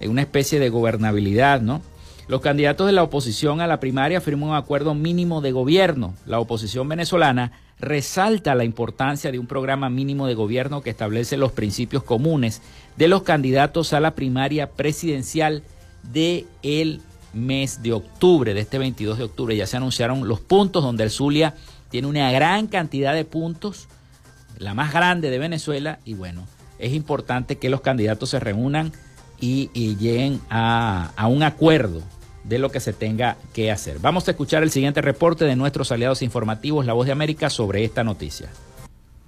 una 0.00 0.22
especie 0.22 0.58
de 0.58 0.70
gobernabilidad, 0.70 1.60
¿no? 1.60 1.82
Los 2.28 2.40
candidatos 2.40 2.86
de 2.86 2.92
la 2.92 3.02
oposición 3.02 3.60
a 3.60 3.66
la 3.66 3.80
primaria 3.80 4.20
firman 4.20 4.50
un 4.50 4.54
acuerdo 4.54 4.94
mínimo 4.94 5.40
de 5.40 5.52
gobierno. 5.52 6.14
La 6.24 6.38
oposición 6.38 6.88
venezolana 6.88 7.52
resalta 7.80 8.54
la 8.54 8.64
importancia 8.64 9.32
de 9.32 9.40
un 9.40 9.46
programa 9.46 9.90
mínimo 9.90 10.28
de 10.28 10.34
gobierno 10.34 10.82
que 10.82 10.90
establece 10.90 11.36
los 11.36 11.52
principios 11.52 12.04
comunes 12.04 12.62
de 12.96 13.08
los 13.08 13.22
candidatos 13.22 13.92
a 13.92 14.00
la 14.00 14.14
primaria 14.14 14.70
presidencial 14.70 15.64
de 16.12 16.46
el 16.62 17.00
mes 17.32 17.82
de 17.82 17.92
octubre, 17.92 18.54
de 18.54 18.60
este 18.60 18.78
22 18.78 19.18
de 19.18 19.24
octubre. 19.24 19.56
Ya 19.56 19.66
se 19.66 19.76
anunciaron 19.76 20.28
los 20.28 20.40
puntos 20.40 20.84
donde 20.84 21.04
el 21.04 21.10
Zulia 21.10 21.54
tiene 21.90 22.06
una 22.06 22.30
gran 22.30 22.68
cantidad 22.68 23.14
de 23.14 23.24
puntos, 23.24 23.88
la 24.58 24.74
más 24.74 24.92
grande 24.92 25.30
de 25.30 25.38
Venezuela, 25.38 25.98
y 26.04 26.14
bueno, 26.14 26.46
es 26.78 26.92
importante 26.92 27.58
que 27.58 27.68
los 27.68 27.80
candidatos 27.80 28.30
se 28.30 28.40
reúnan 28.40 28.92
y, 29.42 29.96
lleguen 29.96 30.40
a, 30.48 31.10
a 31.16 31.26
un 31.26 31.42
acuerdo 31.42 32.00
de 32.44 32.58
lo 32.58 32.70
que 32.70 32.80
se 32.80 32.92
tenga 32.92 33.36
que 33.52 33.70
hacer. 33.72 33.98
Vamos 33.98 34.26
a 34.28 34.30
escuchar 34.30 34.62
el 34.62 34.70
siguiente 34.70 35.02
reporte 35.02 35.44
de 35.44 35.56
nuestros 35.56 35.90
aliados 35.90 36.22
informativos, 36.22 36.86
La 36.86 36.92
Voz 36.92 37.06
de 37.06 37.12
América, 37.12 37.50
sobre 37.50 37.84
esta 37.84 38.04
noticia. 38.04 38.48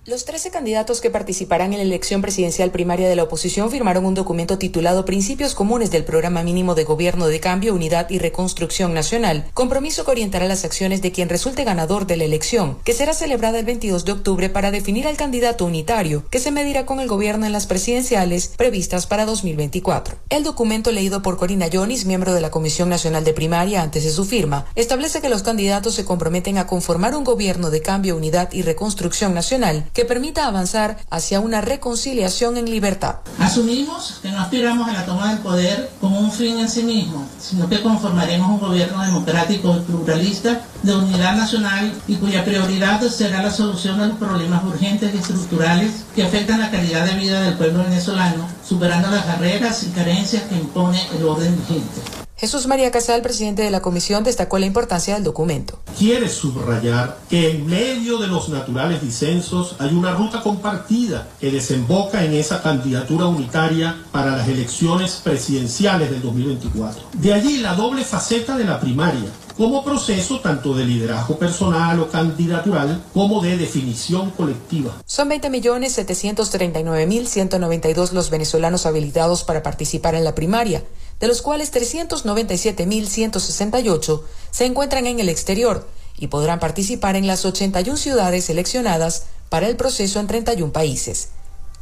Los 0.06 0.26
13 0.26 0.50
candidatos 0.50 1.00
que 1.00 1.08
participarán 1.08 1.72
en 1.72 1.78
la 1.78 1.84
elección 1.84 2.20
presidencial 2.20 2.70
primaria 2.70 3.08
de 3.08 3.16
la 3.16 3.22
oposición 3.22 3.70
firmaron 3.70 4.04
un 4.04 4.12
documento 4.12 4.58
titulado 4.58 5.06
Principios 5.06 5.54
Comunes 5.54 5.90
del 5.90 6.04
Programa 6.04 6.42
Mínimo 6.42 6.74
de 6.74 6.84
Gobierno 6.84 7.26
de 7.26 7.40
Cambio, 7.40 7.72
Unidad 7.72 8.10
y 8.10 8.18
Reconstrucción 8.18 8.92
Nacional, 8.92 9.46
compromiso 9.54 10.04
que 10.04 10.10
orientará 10.10 10.46
las 10.46 10.66
acciones 10.66 11.00
de 11.00 11.10
quien 11.10 11.30
resulte 11.30 11.64
ganador 11.64 12.06
de 12.06 12.18
la 12.18 12.24
elección, 12.24 12.76
que 12.84 12.92
será 12.92 13.14
celebrada 13.14 13.58
el 13.58 13.64
22 13.64 14.04
de 14.04 14.12
octubre 14.12 14.50
para 14.50 14.70
definir 14.70 15.06
al 15.06 15.16
candidato 15.16 15.64
unitario, 15.64 16.28
que 16.28 16.38
se 16.38 16.50
medirá 16.50 16.84
con 16.84 17.00
el 17.00 17.08
gobierno 17.08 17.46
en 17.46 17.52
las 17.52 17.66
presidenciales 17.66 18.48
previstas 18.48 19.06
para 19.06 19.24
2024. 19.24 20.16
El 20.28 20.44
documento 20.44 20.92
leído 20.92 21.22
por 21.22 21.38
Corina 21.38 21.68
Yonis, 21.68 22.04
miembro 22.04 22.34
de 22.34 22.42
la 22.42 22.50
Comisión 22.50 22.90
Nacional 22.90 23.24
de 23.24 23.32
Primaria 23.32 23.80
antes 23.80 24.04
de 24.04 24.10
su 24.10 24.26
firma, 24.26 24.66
establece 24.74 25.22
que 25.22 25.30
los 25.30 25.42
candidatos 25.42 25.94
se 25.94 26.04
comprometen 26.04 26.58
a 26.58 26.66
conformar 26.66 27.16
un 27.16 27.24
gobierno 27.24 27.70
de 27.70 27.80
cambio, 27.80 28.18
unidad 28.18 28.52
y 28.52 28.60
reconstrucción 28.60 29.32
nacional 29.32 29.86
que 29.94 30.04
permita 30.04 30.46
avanzar 30.46 30.98
hacia 31.09 31.40
una 31.40 31.61
reconciliación 31.61 32.57
en 32.57 32.68
libertad. 32.68 33.20
Asumimos 33.38 34.18
que 34.20 34.30
no 34.30 34.40
aspiramos 34.40 34.88
a 34.88 34.92
la 34.92 35.07
toma 35.07 35.30
del 35.30 35.38
poder 35.38 35.90
como 36.00 36.18
un 36.18 36.33
fin 36.33 36.59
en 36.59 36.68
sí 36.68 36.83
mismo, 36.83 37.26
sino 37.40 37.68
que 37.68 37.80
conformaremos 37.80 38.50
un 38.50 38.61
gobierno 38.61 39.02
democrático 39.02 39.76
y 39.76 39.80
pluralista 39.80 40.62
de 40.83 40.96
unidad 40.96 41.37
nacional 41.37 41.92
y 42.09 42.16
cuya 42.16 42.44
prioridad 42.44 43.00
será 43.02 43.42
la 43.42 43.50
solución 43.50 43.98
de 44.00 44.09
los 44.09 44.18
problemas 44.18 44.64
urgentes 44.64 45.14
y 45.14 45.18
estructurales 45.18 46.04
que 46.14 46.24
afectan 46.24 46.61
la 46.61 46.70
calidad 46.70 47.07
de 47.07 47.14
vida 47.14 47.40
del 47.40 47.54
pueblo 47.54 47.85
venezolano, 47.85 48.48
superando 48.68 49.11
las 49.11 49.26
barreras 49.26 49.85
y 49.85 49.90
carencias 49.90 50.42
que 50.42 50.57
impone 50.57 51.00
el 51.16 51.24
orden 51.24 51.57
vigente. 51.57 52.23
Jesús 52.44 52.66
María 52.66 52.90
Casal, 52.90 53.22
presidente 53.22 53.62
de 53.62 53.70
la 53.70 53.80
comisión, 53.80 54.22
destacó 54.22 54.59
la 54.59 54.66
importancia 54.66 55.14
del 55.14 55.24
documento. 55.24 55.78
Quiere 55.98 56.28
subrayar 56.28 57.16
que 57.30 57.52
en 57.52 57.64
medio 57.64 58.18
de 58.18 58.26
los 58.26 58.50
naturales 58.50 59.00
disensos 59.00 59.76
hay 59.78 59.94
una 59.94 60.12
ruta 60.12 60.42
compartida 60.42 61.26
que 61.40 61.50
desemboca 61.50 62.22
en 62.22 62.35
esa 62.35 62.62
candidatura 62.62 63.24
unitaria 63.24 63.96
para 64.12 64.37
las 64.37 64.46
elecciones 64.46 65.22
presidenciales 65.24 66.11
del 66.11 66.20
2024. 66.20 67.04
De 67.14 67.33
allí 67.33 67.62
la 67.62 67.72
doble 67.72 68.04
faceta 68.04 68.59
de 68.59 68.64
la 68.64 68.78
primaria, 68.78 69.30
como 69.57 69.83
proceso 69.83 70.40
tanto 70.40 70.74
de 70.74 70.85
liderazgo 70.85 71.38
personal 71.38 71.98
o 72.00 72.11
candidatural 72.11 73.02
como 73.14 73.40
de 73.40 73.57
definición 73.57 74.33
colectiva. 74.33 74.92
Son 75.07 75.30
20.739.192 75.30 78.12
los 78.12 78.28
venezolanos 78.28 78.85
habilitados 78.85 79.44
para 79.44 79.62
participar 79.62 80.14
en 80.14 80.24
la 80.24 80.35
primaria 80.35 80.83
de 81.24 81.28
los 81.28 81.40
cuales 81.40 81.72
397.168 81.72 84.22
se 84.50 84.66
encuentran 84.66 85.06
en 85.06 85.20
el 85.20 85.30
exterior 85.30 85.88
y 86.18 86.26
podrán 86.26 86.60
participar 86.60 87.16
en 87.16 87.26
las 87.26 87.46
81 87.46 87.96
ciudades 87.96 88.44
seleccionadas 88.44 89.24
para 89.48 89.68
el 89.68 89.76
proceso 89.76 90.20
en 90.20 90.26
31 90.26 90.70
países. 90.70 91.30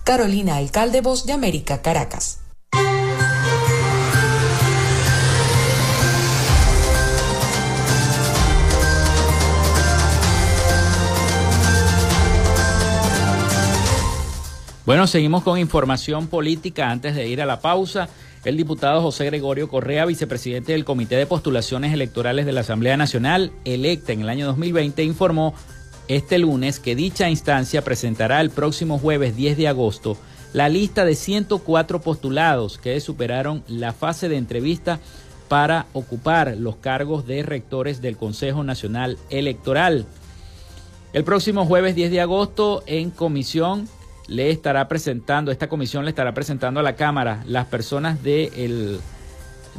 Carolina 0.05 0.59
Alcalde, 0.59 1.01
Voz 1.01 1.27
de 1.27 1.33
América, 1.33 1.83
Caracas. 1.83 2.39
Bueno, 14.87 15.09
seguimos 15.09 15.43
con 15.43 15.59
información 15.59 16.29
política 16.29 16.91
antes 16.91 17.17
de 17.17 17.27
ir 17.27 17.43
a 17.43 17.47
la 17.47 17.61
pausa. 17.61 18.09
El 18.45 18.57
diputado 18.57 19.01
José 19.03 19.27
Gregorio 19.27 19.69
Correa, 19.69 20.05
vicepresidente 20.05 20.73
del 20.73 20.85
Comité 20.85 21.17
de 21.17 21.27
Postulaciones 21.27 21.93
Electorales 21.93 22.45
de 22.45 22.53
la 22.53 22.63
Asamblea 22.63 22.97
Nacional, 22.97 23.53
electa 23.65 24.13
en 24.13 24.23
el 24.23 24.29
año 24.29 24.47
2020, 24.47 25.05
informó 25.05 25.55
este 26.09 26.39
lunes 26.39 26.81
que 26.81 26.97
dicha 26.97 27.31
instancia 27.31 27.83
presentará 27.83 28.41
el 28.41 28.51
próximo 28.51 28.99
jueves 28.99 29.37
10 29.37 29.57
de 29.57 29.69
agosto 29.69 30.17
la 30.53 30.69
lista 30.69 31.05
de 31.05 31.15
104 31.15 32.01
postulados 32.01 32.79
que 32.79 32.99
superaron 33.01 33.63
la 33.69 33.93
fase 33.93 34.29
de 34.29 34.37
entrevista 34.37 35.01
para 35.49 35.87
ocupar 35.93 36.57
los 36.57 36.77
cargos 36.77 37.27
de 37.27 37.43
rectores 37.43 38.01
del 38.03 38.17
Consejo 38.17 38.65
Nacional 38.65 39.19
Electoral. 39.31 40.07
El 41.13 41.25
próximo 41.25 41.67
jueves 41.67 41.95
10 41.95 42.11
de 42.11 42.21
agosto 42.21 42.83
en 42.87 43.11
comisión 43.11 43.89
le 44.29 44.51
estará 44.51 44.89
presentando, 44.89 45.51
esta 45.51 45.69
comisión 45.69 46.05
le 46.05 46.11
estará 46.11 46.35
presentando 46.35 46.81
a 46.81 46.83
la 46.83 46.97
Cámara 46.97 47.43
las 47.47 47.67
personas 47.67 48.23
de 48.23 49.01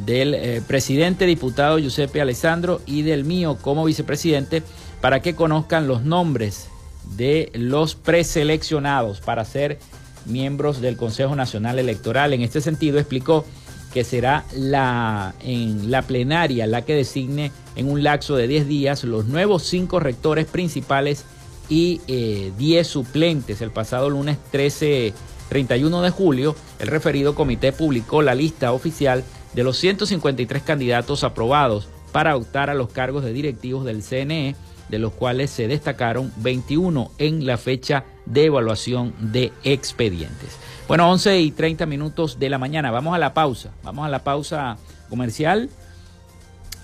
del 0.06 0.34
eh, 0.34 0.62
presidente 0.65 1.25
diputado 1.25 1.77
Giuseppe 1.77 2.19
Alessandro 2.19 2.82
y 2.86 3.03
del 3.03 3.25
mío 3.25 3.58
como 3.62 3.86
vicepresidente 3.86 4.63
para 5.01 5.21
que 5.21 5.36
conozcan 5.36 5.88
los 5.88 6.03
nombres 6.03 6.67
de 7.15 7.51
los 7.53 7.95
preseleccionados 7.95 9.19
para 9.19 9.45
ser 9.45 9.77
miembros 10.25 10.82
del 10.82 10.97
Consejo 10.97 11.36
Nacional 11.36 11.77
Electoral. 11.79 12.34
En 12.34 12.41
este 12.41 12.62
sentido 12.62 12.97
explicó 12.97 13.45
que 13.93 14.03
será 14.03 14.45
la, 14.56 15.36
en 15.41 15.91
la 15.91 16.01
plenaria 16.01 16.65
la 16.65 16.84
que 16.84 16.95
designe 16.95 17.51
en 17.75 17.89
un 17.89 18.01
lapso 18.01 18.36
de 18.36 18.47
10 18.47 18.67
días 18.67 19.03
los 19.03 19.25
nuevos 19.25 19.63
cinco 19.63 19.99
rectores 19.99 20.47
principales 20.47 21.25
y 21.69 22.02
10 22.08 22.58
eh, 22.60 22.84
suplentes. 22.84 23.62
El 23.62 23.71
pasado 23.71 24.10
lunes 24.10 24.38
13, 24.52 25.13
31 25.49 26.02
de 26.02 26.10
julio, 26.10 26.56
el 26.80 26.88
referido 26.88 27.36
comité 27.36 27.71
publicó 27.71 28.21
la 28.21 28.36
lista 28.36 28.71
oficial 28.71 29.23
de 29.54 29.63
los 29.63 29.78
153 29.78 30.63
candidatos 30.63 31.23
aprobados 31.23 31.88
para 32.12 32.36
optar 32.36 32.69
a 32.69 32.73
los 32.73 32.89
cargos 32.89 33.23
de 33.23 33.34
directivos 33.34 33.86
del 33.86 34.04
CNE, 34.04 34.56
de 34.89 34.99
los 34.99 35.13
cuales 35.13 35.49
se 35.49 35.67
destacaron 35.67 36.32
21 36.38 37.12
en 37.17 37.45
la 37.45 37.58
fecha 37.58 38.06
de 38.26 38.45
evaluación 38.45 39.13
de 39.19 39.52
expedientes. 39.63 40.58
Bueno, 40.88 41.10
11 41.10 41.39
y 41.39 41.52
30 41.52 41.86
minutos 41.86 42.39
de 42.39 42.49
la 42.49 42.58
mañana. 42.58 42.91
Vamos 42.91 43.15
a 43.15 43.17
la 43.17 43.34
pausa. 43.34 43.71
Vamos 43.84 44.06
a 44.06 44.10
la 44.10 44.23
pausa 44.23 44.78
comercial 45.10 45.69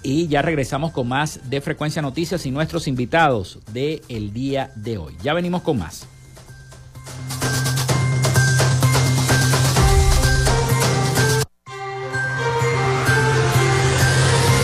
y 0.03 0.27
ya 0.27 0.41
regresamos 0.41 0.91
con 0.91 1.07
más 1.07 1.49
de 1.49 1.61
Frecuencia 1.61 2.01
Noticias 2.01 2.45
y 2.45 2.51
nuestros 2.51 2.87
invitados 2.87 3.59
del 3.71 4.01
el 4.09 4.33
día 4.33 4.71
de 4.75 4.97
hoy. 4.97 5.15
Ya 5.21 5.33
venimos 5.33 5.61
con 5.61 5.79
más. 5.79 6.07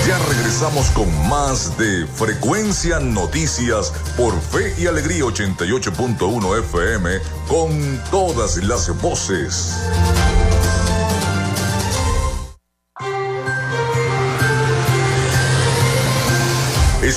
Ya 0.07 0.17
regresamos 0.29 0.89
con 0.91 1.27
más 1.27 1.77
de 1.77 2.05
Frecuencia 2.05 2.99
Noticias 2.99 3.91
por 4.15 4.39
Fe 4.39 4.73
y 4.77 4.87
Alegría 4.87 5.23
88.1 5.23 6.59
FM 6.59 7.09
con 7.47 8.01
todas 8.11 8.57
las 8.63 9.01
voces. 9.01 9.75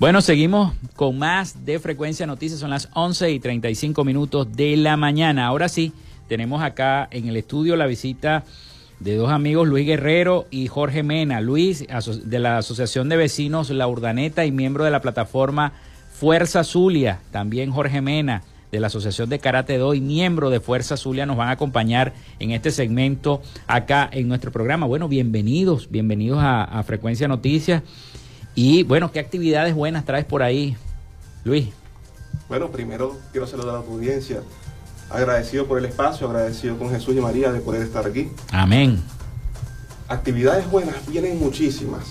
Bueno, 0.00 0.22
seguimos 0.22 0.72
con 0.96 1.18
más 1.18 1.66
de 1.66 1.78
Frecuencia 1.78 2.26
Noticias. 2.26 2.58
Son 2.58 2.70
las 2.70 2.88
11 2.94 3.32
y 3.32 3.38
35 3.38 4.02
minutos 4.02 4.50
de 4.56 4.74
la 4.78 4.96
mañana. 4.96 5.46
Ahora 5.46 5.68
sí, 5.68 5.92
tenemos 6.26 6.62
acá 6.62 7.06
en 7.10 7.28
el 7.28 7.36
estudio 7.36 7.76
la 7.76 7.84
visita 7.84 8.44
de 8.98 9.16
dos 9.16 9.30
amigos, 9.30 9.68
Luis 9.68 9.84
Guerrero 9.86 10.46
y 10.50 10.68
Jorge 10.68 11.02
Mena. 11.02 11.42
Luis, 11.42 11.84
de 12.24 12.38
la 12.38 12.56
Asociación 12.56 13.10
de 13.10 13.18
Vecinos 13.18 13.68
La 13.68 13.86
Urdaneta 13.88 14.46
y 14.46 14.52
miembro 14.52 14.84
de 14.84 14.90
la 14.90 15.02
plataforma 15.02 15.74
Fuerza 16.14 16.64
Zulia. 16.64 17.20
También 17.30 17.70
Jorge 17.70 18.00
Mena, 18.00 18.42
de 18.72 18.80
la 18.80 18.86
Asociación 18.86 19.28
de 19.28 19.38
Karate 19.38 19.76
Do 19.76 19.92
y 19.92 20.00
miembro 20.00 20.48
de 20.48 20.60
Fuerza 20.60 20.96
Zulia, 20.96 21.26
nos 21.26 21.36
van 21.36 21.48
a 21.48 21.52
acompañar 21.52 22.14
en 22.38 22.52
este 22.52 22.70
segmento 22.70 23.42
acá 23.66 24.08
en 24.10 24.28
nuestro 24.28 24.50
programa. 24.50 24.86
Bueno, 24.86 25.08
bienvenidos, 25.08 25.90
bienvenidos 25.90 26.38
a, 26.38 26.64
a 26.64 26.82
Frecuencia 26.84 27.28
Noticias. 27.28 27.82
Y 28.62 28.82
bueno, 28.82 29.10
¿qué 29.10 29.20
actividades 29.20 29.74
buenas 29.74 30.04
traes 30.04 30.26
por 30.26 30.42
ahí, 30.42 30.76
Luis? 31.44 31.70
Bueno, 32.46 32.70
primero 32.70 33.16
quiero 33.32 33.46
saludar 33.46 33.76
a 33.76 33.80
tu 33.80 33.92
audiencia. 33.92 34.42
Agradecido 35.08 35.66
por 35.66 35.78
el 35.78 35.86
espacio, 35.86 36.26
agradecido 36.26 36.76
con 36.76 36.90
Jesús 36.90 37.16
y 37.16 37.20
María 37.20 37.52
de 37.52 37.60
poder 37.60 37.80
estar 37.80 38.06
aquí. 38.06 38.30
Amén. 38.52 39.02
Actividades 40.08 40.70
buenas 40.70 40.94
vienen 41.06 41.40
muchísimas. 41.40 42.02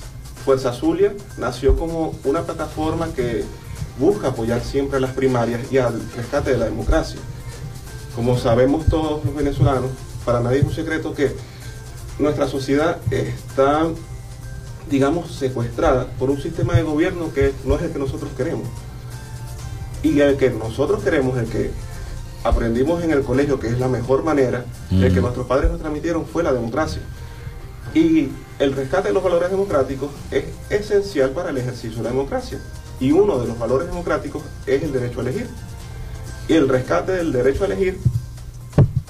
Fuerza 0.43 0.73
Zulia 0.73 1.13
nació 1.37 1.77
como 1.77 2.15
una 2.23 2.41
plataforma 2.41 3.13
que 3.13 3.43
busca 3.99 4.29
apoyar 4.29 4.61
siempre 4.61 4.97
a 4.97 5.01
las 5.01 5.11
primarias 5.11 5.71
y 5.71 5.77
al 5.77 6.01
rescate 6.17 6.49
de 6.49 6.57
la 6.57 6.65
democracia. 6.65 7.19
Como 8.15 8.39
sabemos 8.39 8.87
todos 8.87 9.23
los 9.23 9.35
venezolanos, 9.35 9.91
para 10.25 10.39
nadie 10.39 10.61
es 10.61 10.65
un 10.65 10.73
secreto 10.73 11.13
que 11.13 11.31
nuestra 12.17 12.47
sociedad 12.47 12.97
está 13.11 13.83
digamos, 14.89 15.31
secuestrada 15.31 16.07
por 16.17 16.29
un 16.29 16.41
sistema 16.41 16.73
de 16.73 16.83
gobierno 16.83 17.33
que 17.33 17.53
no 17.65 17.75
es 17.75 17.83
el 17.83 17.91
que 17.91 17.99
nosotros 17.99 18.31
queremos. 18.35 18.67
Y 20.01 20.19
el 20.21 20.37
que 20.37 20.49
nosotros 20.49 21.03
queremos, 21.03 21.37
el 21.37 21.47
que 21.47 21.71
aprendimos 22.43 23.03
en 23.03 23.11
el 23.11 23.23
colegio, 23.23 23.59
que 23.59 23.67
es 23.67 23.79
la 23.79 23.87
mejor 23.87 24.23
manera, 24.23 24.65
el 24.91 25.13
que 25.13 25.21
nuestros 25.21 25.45
padres 25.45 25.69
nos 25.69 25.79
transmitieron 25.79 26.25
fue 26.25 26.43
la 26.43 26.53
democracia. 26.53 27.01
Y 27.93 28.29
el 28.59 28.73
rescate 28.73 29.09
de 29.09 29.13
los 29.13 29.23
valores 29.23 29.49
democráticos 29.49 30.09
es 30.31 30.45
esencial 30.69 31.31
para 31.31 31.49
el 31.49 31.57
ejercicio 31.57 31.97
de 31.97 32.03
la 32.03 32.09
democracia. 32.09 32.59
Y 32.99 33.11
uno 33.11 33.39
de 33.39 33.47
los 33.47 33.57
valores 33.57 33.87
democráticos 33.87 34.43
es 34.65 34.83
el 34.83 34.91
derecho 34.91 35.19
a 35.19 35.23
elegir. 35.23 35.47
Y 36.47 36.53
el 36.53 36.67
rescate 36.67 37.11
del 37.13 37.31
derecho 37.31 37.63
a 37.63 37.67
elegir 37.67 37.99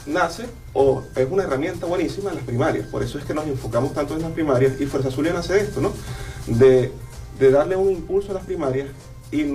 nace 0.09 0.45
o 0.73 1.03
es 1.15 1.27
una 1.29 1.43
herramienta 1.43 1.85
buenísima 1.85 2.29
en 2.31 2.37
las 2.37 2.45
primarias. 2.45 2.87
Por 2.87 3.03
eso 3.03 3.17
es 3.17 3.25
que 3.25 3.33
nos 3.33 3.47
enfocamos 3.47 3.93
tanto 3.93 4.15
en 4.15 4.21
las 4.21 4.31
primarias 4.31 4.79
y 4.79 4.85
Fuerza 4.85 5.09
Azul 5.09 5.29
nace 5.33 5.53
de 5.53 5.61
esto, 5.61 5.81
¿no? 5.81 5.91
De, 6.47 6.91
darle 7.51 7.75
un 7.77 7.89
impulso 7.89 8.31
a 8.31 8.33
las 8.33 8.43
primarias 8.43 8.89
y, 9.31 9.45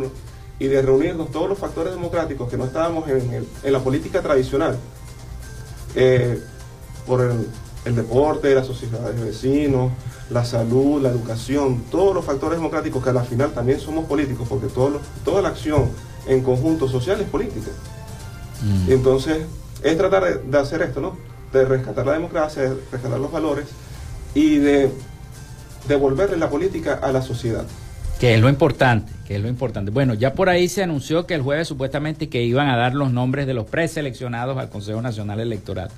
y, 0.58 0.66
de 0.66 0.80
reunirnos 0.80 1.30
todos 1.30 1.48
los 1.48 1.58
factores 1.58 1.92
democráticos 1.92 2.48
que 2.48 2.56
no 2.56 2.64
estábamos 2.64 3.06
en, 3.08 3.46
la 3.70 3.78
política 3.80 4.22
tradicional, 4.22 4.78
eh, 5.94 6.40
por 7.06 7.20
el, 7.84 7.94
deporte, 7.94 8.54
las 8.54 8.66
sociedades 8.66 9.20
de 9.20 9.26
vecinos, 9.26 9.92
la 10.30 10.46
salud, 10.46 11.02
la 11.02 11.10
educación, 11.10 11.84
todos 11.90 12.14
los 12.14 12.24
factores 12.24 12.58
democráticos 12.58 13.04
que 13.04 13.10
al 13.10 13.26
final 13.26 13.52
también 13.52 13.78
somos 13.78 14.06
políticos, 14.06 14.46
porque 14.48 14.68
todo 14.68 15.00
toda 15.22 15.42
la 15.42 15.48
acción 15.50 15.90
en 16.26 16.42
conjunto 16.42 16.88
social 16.88 17.20
es 17.20 17.28
política. 17.28 17.70
Mm. 18.62 18.92
Entonces, 18.92 19.44
es 19.84 19.96
tratar 19.98 20.42
de, 20.42 20.58
hacer 20.58 20.82
esto, 20.82 21.00
¿no? 21.00 21.16
De 21.52 21.64
rescatar 21.64 22.06
la 22.06 22.14
democracia, 22.14 22.62
de 22.62 22.76
rescatar 22.90 23.20
los 23.20 23.30
valores 23.30 23.66
y 24.34 24.56
de 24.56 24.90
devolverle 25.86 26.38
la 26.38 26.48
política 26.50 26.98
a 27.00 27.12
la 27.12 27.22
sociedad. 27.22 27.64
Que 28.18 28.34
es 28.34 28.40
lo 28.40 28.48
importante, 28.48 29.12
que 29.26 29.36
es 29.36 29.42
lo 29.42 29.48
importante. 29.48 29.90
Bueno, 29.90 30.14
ya 30.14 30.32
por 30.32 30.48
ahí 30.48 30.68
se 30.68 30.82
anunció 30.82 31.26
que 31.26 31.34
el 31.34 31.42
jueves 31.42 31.68
supuestamente 31.68 32.28
que 32.28 32.42
iban 32.42 32.68
a 32.68 32.76
dar 32.76 32.94
los 32.94 33.12
nombres 33.12 33.46
de 33.46 33.54
los 33.54 33.66
preseleccionados 33.66 34.56
al 34.56 34.70
Consejo 34.70 35.02
Nacional 35.02 35.40
Electoral. 35.40 35.90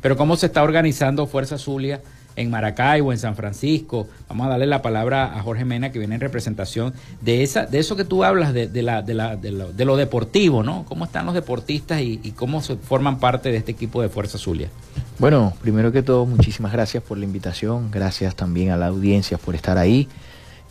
Pero 0.00 0.16
¿cómo 0.16 0.36
se 0.36 0.46
está 0.46 0.62
organizando 0.62 1.26
Fuerza 1.26 1.58
Zulia? 1.58 2.00
En 2.36 2.50
Maracaibo, 2.50 3.12
en 3.12 3.18
San 3.18 3.36
Francisco. 3.36 4.08
Vamos 4.28 4.46
a 4.46 4.50
darle 4.50 4.66
la 4.66 4.82
palabra 4.82 5.36
a 5.36 5.42
Jorge 5.42 5.64
Mena, 5.64 5.92
que 5.92 5.98
viene 5.98 6.14
en 6.14 6.20
representación 6.20 6.94
de 7.20 7.42
esa, 7.42 7.66
de 7.66 7.78
eso 7.78 7.96
que 7.96 8.04
tú 8.04 8.24
hablas, 8.24 8.52
de, 8.52 8.68
de 8.68 8.82
la, 8.82 9.02
de, 9.02 9.14
la, 9.14 9.36
de, 9.36 9.84
lo, 9.84 9.96
deportivo, 9.96 10.62
¿no? 10.62 10.84
¿Cómo 10.88 11.04
están 11.04 11.26
los 11.26 11.34
deportistas 11.34 12.00
y, 12.00 12.18
cómo 12.36 12.60
se 12.62 12.76
forman 12.76 13.18
parte 13.18 13.50
de 13.50 13.58
este 13.58 13.72
equipo 13.72 14.02
de 14.02 14.08
Fuerza 14.08 14.38
Zulia? 14.38 14.68
Bueno, 15.18 15.52
primero 15.60 15.92
que 15.92 16.02
todo, 16.02 16.26
muchísimas 16.26 16.72
gracias 16.72 17.02
por 17.02 17.18
la 17.18 17.24
invitación, 17.24 17.90
gracias 17.90 18.34
también 18.34 18.70
a 18.70 18.76
la 18.76 18.86
audiencia 18.86 19.38
por 19.38 19.54
estar 19.54 19.78
ahí. 19.78 20.08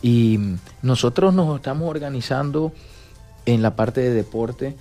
Y 0.02 0.38
nosotros 0.82 1.32
nos 1.32 1.56
estamos 1.56 1.88
organizando 1.88 2.72
en 3.46 3.62
la 3.62 3.76
parte 3.76 4.00
de 4.00 4.10
deporte 4.10 4.76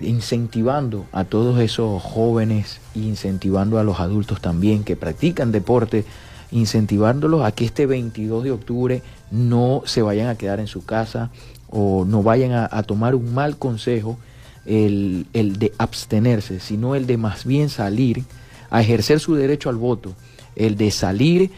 incentivando 0.00 1.06
a 1.12 1.24
todos 1.24 1.60
esos 1.60 2.02
jóvenes, 2.02 2.80
incentivando 2.94 3.78
a 3.78 3.84
los 3.84 4.00
adultos 4.00 4.40
también 4.40 4.84
que 4.84 4.96
practican 4.96 5.52
deporte, 5.52 6.04
incentivándolos 6.50 7.44
a 7.44 7.52
que 7.52 7.64
este 7.64 7.86
22 7.86 8.44
de 8.44 8.50
octubre 8.52 9.02
no 9.30 9.82
se 9.84 10.02
vayan 10.02 10.28
a 10.28 10.36
quedar 10.36 10.60
en 10.60 10.66
su 10.66 10.84
casa 10.84 11.30
o 11.70 12.04
no 12.06 12.22
vayan 12.22 12.52
a, 12.52 12.82
tomar 12.84 13.14
un 13.14 13.34
mal 13.34 13.58
consejo, 13.58 14.18
el, 14.64 15.26
de 15.32 15.72
abstenerse, 15.78 16.60
sino 16.60 16.94
el 16.94 17.06
de 17.06 17.16
más 17.16 17.44
bien 17.44 17.68
salir 17.68 18.24
a 18.70 18.80
ejercer 18.80 19.20
su 19.20 19.34
derecho 19.34 19.68
al 19.68 19.76
voto, 19.76 20.14
el 20.56 20.76
de 20.76 20.90
salir 20.90 21.50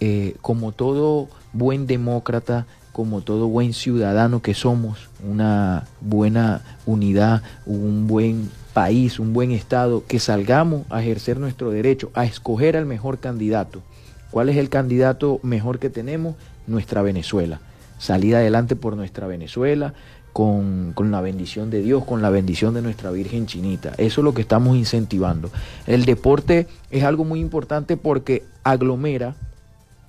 eh, 0.00 0.34
como 0.40 0.72
todo 0.72 1.28
buen 1.52 1.86
demócrata, 1.86 2.66
como 2.92 3.22
todo 3.22 3.48
buen 3.48 3.72
ciudadano 3.72 4.42
que 4.42 4.54
somos, 4.54 5.08
una 5.26 5.86
buena 6.00 6.62
unidad, 6.86 7.42
un 7.64 8.06
buen 8.06 8.50
país, 8.74 9.18
un 9.18 9.32
buen 9.32 9.50
Estado, 9.50 10.04
que 10.06 10.18
salgamos 10.18 10.82
a 10.90 11.02
ejercer 11.02 11.38
nuestro 11.38 11.70
derecho, 11.70 12.10
a 12.14 12.24
escoger 12.24 12.76
al 12.76 12.86
mejor 12.86 13.18
candidato. 13.18 13.82
¿Cuál 14.30 14.48
es 14.48 14.56
el 14.56 14.68
candidato 14.68 15.40
mejor 15.42 15.78
que 15.78 15.90
tenemos? 15.90 16.36
Nuestra 16.66 17.02
Venezuela. 17.02 17.60
Salir 17.98 18.36
adelante 18.36 18.76
por 18.76 18.96
nuestra 18.96 19.26
Venezuela, 19.26 19.94
con, 20.32 20.92
con, 20.94 21.10
la 21.10 21.20
bendición 21.20 21.70
de 21.70 21.82
Dios, 21.82 22.04
con 22.04 22.22
la 22.22 22.30
bendición 22.30 22.74
de 22.74 22.82
nuestra 22.82 23.10
Virgen 23.10 23.46
Chinita. 23.46 23.92
Eso 23.98 24.20
es 24.20 24.24
lo 24.24 24.34
que 24.34 24.42
estamos 24.42 24.76
incentivando. 24.76 25.50
El 25.86 26.04
deporte 26.04 26.66
es 26.90 27.04
algo 27.04 27.24
muy 27.24 27.40
importante 27.40 27.96
porque 27.96 28.44
aglomera 28.64 29.36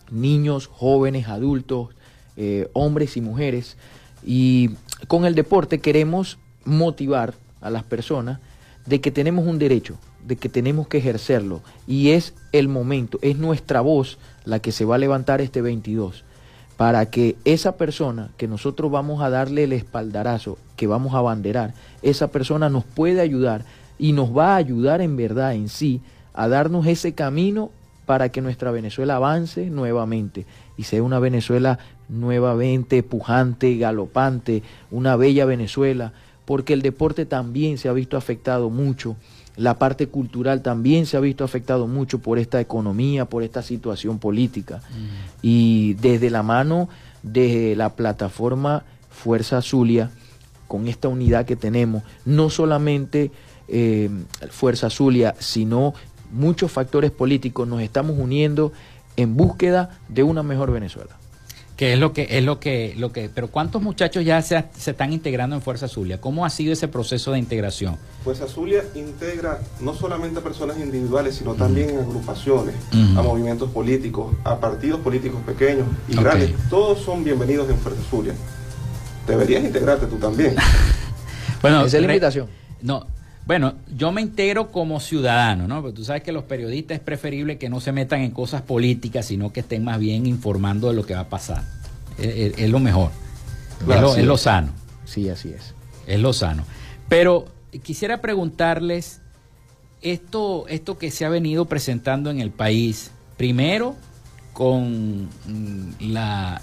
niños, 0.10 0.68
jóvenes, 0.68 1.28
adultos, 1.28 1.90
eh, 2.38 2.70
hombres 2.74 3.18
y 3.18 3.22
mujeres. 3.22 3.78
Y 4.26 4.72
con 5.08 5.26
el 5.26 5.36
deporte 5.36 5.80
queremos 5.80 6.38
motivar 6.66 7.34
a 7.62 7.70
las 7.70 7.84
personas 7.84 8.40
de 8.86 9.02
que 9.02 9.12
tenemos 9.12 9.46
un 9.46 9.60
derecho, 9.60 9.98
de 10.26 10.36
que 10.36 10.50
tenemos 10.50 10.88
que 10.88 10.98
ejercerlo. 10.98 11.62
Y 11.88 12.10
es 12.10 12.34
el 12.52 12.68
momento, 12.68 13.20
es 13.22 13.38
nuestra 13.38 13.82
voz 13.82 14.18
la 14.46 14.60
que 14.60 14.72
se 14.72 14.86
va 14.86 14.96
a 14.96 15.00
levantar 15.00 15.42
este 15.42 15.62
22 15.62 16.24
para 16.78 17.06
que 17.06 17.36
esa 17.46 17.78
persona 17.78 18.32
que 18.38 18.48
nosotros 18.48 18.92
vamos 18.92 19.22
a 19.22 19.30
darle 19.30 19.66
el 19.66 19.74
espaldarazo, 19.74 20.58
que 20.76 20.88
vamos 20.88 21.14
a 21.14 21.20
abanderar, 21.20 21.74
esa 22.02 22.30
persona 22.30 22.70
nos 22.70 22.84
puede 22.84 23.22
ayudar 23.22 23.64
y 24.00 24.12
nos 24.12 24.36
va 24.36 24.54
a 24.54 24.58
ayudar 24.58 25.02
en 25.02 25.16
verdad 25.16 25.54
en 25.54 25.70
sí 25.70 26.02
a 26.34 26.48
darnos 26.48 26.88
ese 26.88 27.14
camino 27.14 27.72
para 28.06 28.30
que 28.30 28.42
nuestra 28.42 28.72
Venezuela 28.72 29.16
avance 29.16 29.70
nuevamente 29.70 30.46
y 30.78 30.84
sea 30.84 31.04
una 31.04 31.20
Venezuela 31.20 31.80
nuevamente 32.10 33.04
pujante, 33.04 33.78
galopante, 33.78 34.64
una 34.92 35.16
bella 35.16 35.46
Venezuela, 35.46 36.14
porque 36.46 36.74
el 36.74 36.82
deporte 36.82 37.26
también 37.26 37.78
se 37.78 37.90
ha 37.90 37.94
visto 37.94 38.18
afectado 38.18 38.70
mucho, 38.70 39.16
la 39.56 39.78
parte 39.78 40.08
cultural 40.08 40.62
también 40.62 41.06
se 41.06 41.16
ha 41.16 41.20
visto 41.20 41.44
afectado 41.44 41.88
mucho 41.88 42.20
por 42.20 42.40
esta 42.40 42.60
economía, 42.60 43.26
por 43.26 43.44
esta 43.44 43.62
situación 43.62 44.18
política. 44.18 44.82
Y 45.42 45.94
desde 45.96 46.30
la 46.32 46.42
mano 46.42 46.90
de 47.22 47.76
la 47.76 47.90
plataforma 47.96 48.84
Fuerza 49.12 49.58
Azulia, 49.58 50.10
con 50.68 50.88
esta 50.88 51.08
unidad 51.08 51.46
que 51.46 51.56
tenemos, 51.56 52.04
no 52.26 52.50
solamente 52.50 53.32
eh, 53.68 54.10
Fuerza 54.50 54.88
Azulia, 54.88 55.36
sino 55.38 55.94
muchos 56.32 56.72
factores 56.72 57.12
políticos 57.12 57.68
nos 57.68 57.82
estamos 57.82 58.18
uniendo 58.18 58.74
en 59.18 59.38
búsqueda 59.38 60.00
de 60.10 60.24
una 60.24 60.42
mejor 60.42 60.72
Venezuela. 60.72 61.16
Que 61.76 61.94
es 61.94 62.00
lo 62.00 62.14
que, 62.14 62.28
es 62.30 62.44
lo 62.44 62.60
que, 62.60 62.94
lo 62.98 63.12
que, 63.12 63.30
pero 63.34 63.48
¿cuántos 63.48 63.82
muchachos 63.82 64.24
ya 64.24 64.42
se, 64.42 64.64
se 64.78 64.92
están 64.92 65.12
integrando 65.12 65.56
en 65.56 65.62
Fuerza 65.62 65.88
Azulia? 65.88 66.22
¿Cómo 66.22 66.46
ha 66.46 66.50
sido 66.50 66.72
ese 66.72 66.88
proceso 66.88 67.32
de 67.32 67.40
integración? 67.40 67.98
Fuerza 68.24 68.46
Azulia 68.46 68.84
integra 68.94 69.60
no 69.80 69.96
solamente 69.96 70.40
a 70.40 70.44
personas 70.44 70.78
individuales, 70.78 71.36
sino 71.36 71.56
también 71.56 71.90
en 71.90 72.00
agrupaciones, 72.00 72.76
a 73.18 73.22
movimientos 73.24 73.72
políticos, 73.72 74.36
a 74.44 74.60
partidos 74.60 75.00
políticos 75.02 75.42
pequeños 75.46 75.88
y 76.08 76.16
grandes. 76.16 76.52
Todos 76.70 77.00
son 77.00 77.24
bienvenidos 77.24 77.70
en 77.70 77.78
Fuerza 77.80 78.02
Azulia. 78.02 78.34
Deberías 79.28 79.64
integrarte 79.64 80.06
tú 80.06 80.18
también. 80.18 80.56
bueno, 81.62 81.86
esa 81.86 81.98
es 81.98 82.04
la 82.04 82.08
invitación. 82.08 82.48
No, 82.82 83.08
bueno, 83.46 83.74
yo 83.96 84.12
me 84.12 84.22
integro 84.22 84.72
como 84.72 85.00
ciudadano, 85.00 85.68
¿no? 85.68 85.82
Porque 85.82 85.96
tú 85.96 86.06
sabes 86.06 86.24
que 86.24 86.32
los 86.32 86.44
periodistas 86.44 86.98
es 86.98 87.04
preferible 87.04 87.58
que 87.58 87.70
no 87.70 87.82
se 87.82 87.92
metan 87.92 88.22
en 88.22 88.32
cosas 88.32 88.62
políticas, 88.62 89.26
sino 89.26 89.52
que 89.52 89.60
estén 89.60 89.84
más 89.84 90.00
bien 90.00 90.26
informando 90.26 90.90
de 90.90 90.96
lo 90.96 91.06
que 91.06 91.14
va 91.14 91.22
a 91.22 91.30
pasar. 91.30 91.64
Es, 92.18 92.70
lo 92.70 92.80
mejor. 92.80 93.12
es, 94.18 94.26
lo, 94.26 94.38
sano. 94.38 94.72
Sí, 95.04 95.30
así 95.30 95.50
es. 95.50 95.74
Es 96.08 96.20
lo 96.20 96.32
sano. 96.32 96.64
Pero 97.10 97.48
quisiera 97.82 98.22
preguntarles 98.22 99.20
esto, 100.02 100.66
esto 100.70 100.98
que 100.98 101.12
se 101.12 101.26
ha 101.26 101.30
venido 101.30 101.66
presentando 101.66 102.30
en 102.30 102.40
el 102.40 102.52
país, 102.52 103.12
primero 103.36 103.96
con 104.54 105.24
mm, 105.48 106.12
la, 106.12 106.62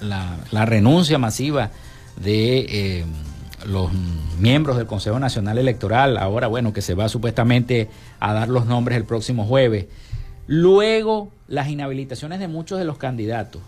la, 0.50 0.64
renuncia 0.64 1.18
masiva 1.18 1.70
de... 2.16 2.66
Eh, 2.68 3.04
los 3.66 3.90
miembros 4.38 4.76
del 4.76 4.86
Consejo 4.86 5.18
Nacional 5.18 5.58
Electoral, 5.58 6.16
ahora 6.16 6.46
bueno, 6.46 6.72
que 6.72 6.82
se 6.82 6.94
va 6.94 7.08
supuestamente 7.08 7.88
a 8.18 8.32
dar 8.32 8.48
los 8.48 8.66
nombres 8.66 8.96
el 8.96 9.04
próximo 9.04 9.44
jueves. 9.44 9.86
Luego, 10.46 11.30
las 11.48 11.68
inhabilitaciones 11.68 12.40
de 12.40 12.48
muchos 12.48 12.78
de 12.78 12.84
los 12.84 12.98
candidatos. 12.98 13.62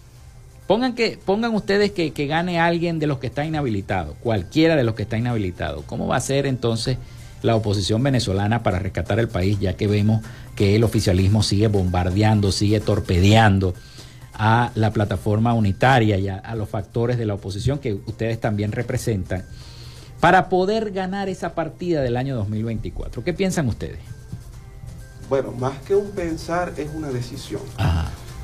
Pongan, 0.67 0.95
que, 0.95 1.19
pongan 1.23 1.55
ustedes 1.55 1.91
que, 1.93 2.11
gane 2.27 2.59
alguien 2.59 2.99
de 2.99 3.07
los 3.07 3.19
que 3.19 3.27
está 3.27 3.45
inhabilitado, 3.45 4.15
cualquiera 4.21 4.77
de 4.77 4.85
los 4.85 4.95
que 4.95 5.03
está 5.03 5.19
inhabilitado. 5.19 5.83
¿Cómo 5.87 6.07
va 6.07 6.17
a 6.17 6.21
ser 6.21 6.47
entonces 6.47 6.99
la 7.43 7.57
oposición 7.57 8.03
venezolana 8.03 8.63
para 8.63 8.79
rescatar 8.79 9.19
el 9.19 9.29
país, 9.29 9.59
ya 9.61 9.75
que 9.75 9.87
vemos 9.87 10.23
que 10.55 10.77
el 10.77 10.85
oficialismo 10.85 11.43
sigue 11.43 11.67
bombardeando, 11.67 12.53
sigue 12.53 12.81
torpedeando 12.81 13.75
a 14.35 14.71
la 14.75 14.93
plataforma 14.93 15.53
unitaria 15.53 16.19
y 16.19 16.29
a 16.29 16.55
los 16.55 16.69
factores 16.69 17.19
de 17.19 17.27
la 17.27 17.35
oposición 17.35 17.79
que 17.79 17.95
ustedes 17.95 18.41
también 18.41 18.73
representan? 18.73 19.45
Para 20.23 20.49
poder 20.49 20.93
ganar 20.93 21.29
esa 21.29 21.53
partida 21.57 22.01
del 22.01 22.17
año 22.17 22.37
2024. 22.37 23.25
¿Qué 23.25 23.33
piensan 23.33 23.67
ustedes? 23.67 23.99
Bueno, 25.29 25.51
más 25.51 25.77
que 25.81 25.97
un 25.97 26.13
pensar 26.13 26.75
es 26.77 26.89
una 26.95 27.09
decisión. 27.09 27.61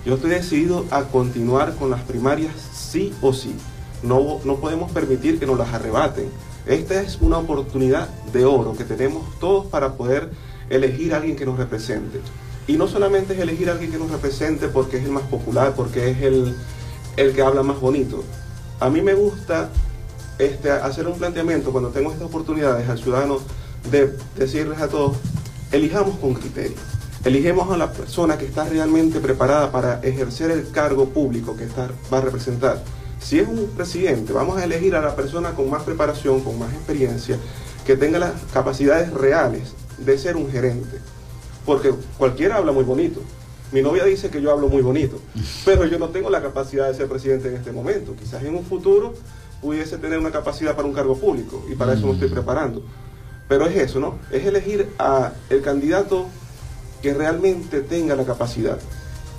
Yo 0.04 0.16
estoy 0.16 0.30
decidido 0.30 0.86
a 0.90 1.04
continuar 1.04 1.76
con 1.76 1.88
las 1.88 2.00
primarias 2.00 2.52
sí 2.74 3.14
o 3.22 3.32
sí. 3.32 3.54
No, 4.02 4.40
no 4.44 4.56
podemos 4.56 4.90
permitir 4.90 5.38
que 5.38 5.46
nos 5.46 5.56
las 5.56 5.72
arrebaten. 5.72 6.28
Esta 6.66 7.00
es 7.00 7.18
una 7.20 7.38
oportunidad 7.38 8.08
de 8.32 8.44
oro 8.44 8.76
que 8.76 8.82
tenemos 8.82 9.38
todos 9.38 9.66
para 9.66 9.92
poder 9.92 10.32
elegir 10.70 11.14
a 11.14 11.18
alguien 11.18 11.36
que 11.36 11.46
nos 11.46 11.58
represente. 11.58 12.18
Y 12.66 12.72
no 12.72 12.88
solamente 12.88 13.34
es 13.34 13.38
elegir 13.38 13.68
a 13.68 13.72
alguien 13.74 13.92
que 13.92 13.98
nos 13.98 14.10
represente 14.10 14.66
porque 14.66 14.96
es 14.96 15.04
el 15.04 15.12
más 15.12 15.28
popular, 15.28 15.74
porque 15.76 16.10
es 16.10 16.22
el, 16.22 16.56
el 17.16 17.32
que 17.36 17.42
habla 17.42 17.62
más 17.62 17.78
bonito. 17.78 18.24
A 18.80 18.90
mí 18.90 19.00
me 19.00 19.14
gusta 19.14 19.70
este, 20.38 20.70
hacer 20.70 21.06
un 21.06 21.18
planteamiento 21.18 21.72
cuando 21.72 21.90
tengo 21.90 22.12
estas 22.12 22.26
oportunidades 22.26 22.88
al 22.88 22.98
ciudadano 22.98 23.40
de 23.90 24.16
decirles 24.36 24.80
a 24.80 24.88
todos, 24.88 25.16
elijamos 25.72 26.18
con 26.18 26.34
criterio. 26.34 26.76
Eligemos 27.24 27.70
a 27.72 27.76
la 27.76 27.92
persona 27.92 28.38
que 28.38 28.46
está 28.46 28.64
realmente 28.64 29.18
preparada 29.20 29.72
para 29.72 30.00
ejercer 30.02 30.50
el 30.50 30.70
cargo 30.70 31.08
público 31.08 31.56
que 31.56 31.64
está, 31.64 31.90
va 32.12 32.18
a 32.18 32.20
representar. 32.20 32.82
Si 33.20 33.40
es 33.40 33.48
un 33.48 33.66
presidente, 33.76 34.32
vamos 34.32 34.58
a 34.58 34.64
elegir 34.64 34.94
a 34.94 35.00
la 35.00 35.16
persona 35.16 35.50
con 35.50 35.68
más 35.68 35.82
preparación, 35.82 36.40
con 36.40 36.58
más 36.58 36.72
experiencia, 36.72 37.36
que 37.84 37.96
tenga 37.96 38.18
las 38.18 38.32
capacidades 38.52 39.12
reales 39.12 39.72
de 39.98 40.16
ser 40.16 40.36
un 40.36 40.50
gerente. 40.50 40.98
Porque 41.66 41.92
cualquiera 42.16 42.56
habla 42.56 42.70
muy 42.70 42.84
bonito. 42.84 43.20
Mi 43.72 43.82
novia 43.82 44.04
dice 44.04 44.30
que 44.30 44.40
yo 44.40 44.52
hablo 44.52 44.68
muy 44.68 44.82
bonito, 44.82 45.20
pero 45.64 45.84
yo 45.84 45.98
no 45.98 46.10
tengo 46.10 46.30
la 46.30 46.40
capacidad 46.40 46.86
de 46.86 46.94
ser 46.94 47.08
presidente 47.08 47.48
en 47.48 47.56
este 47.56 47.72
momento. 47.72 48.14
Quizás 48.14 48.44
en 48.44 48.54
un 48.54 48.64
futuro 48.64 49.14
pudiese 49.60 49.98
tener 49.98 50.18
una 50.18 50.30
capacidad 50.30 50.74
para 50.76 50.86
un 50.86 50.94
cargo 50.94 51.16
público 51.16 51.64
y 51.70 51.74
para 51.74 51.94
eso 51.94 52.06
me 52.06 52.12
estoy 52.12 52.28
preparando. 52.28 52.82
Pero 53.48 53.66
es 53.66 53.76
eso, 53.76 53.98
¿no? 53.98 54.18
Es 54.30 54.44
elegir 54.44 54.90
a 54.98 55.32
el 55.50 55.62
candidato 55.62 56.26
que 57.02 57.14
realmente 57.14 57.80
tenga 57.80 58.14
la 58.14 58.24
capacidad. 58.24 58.78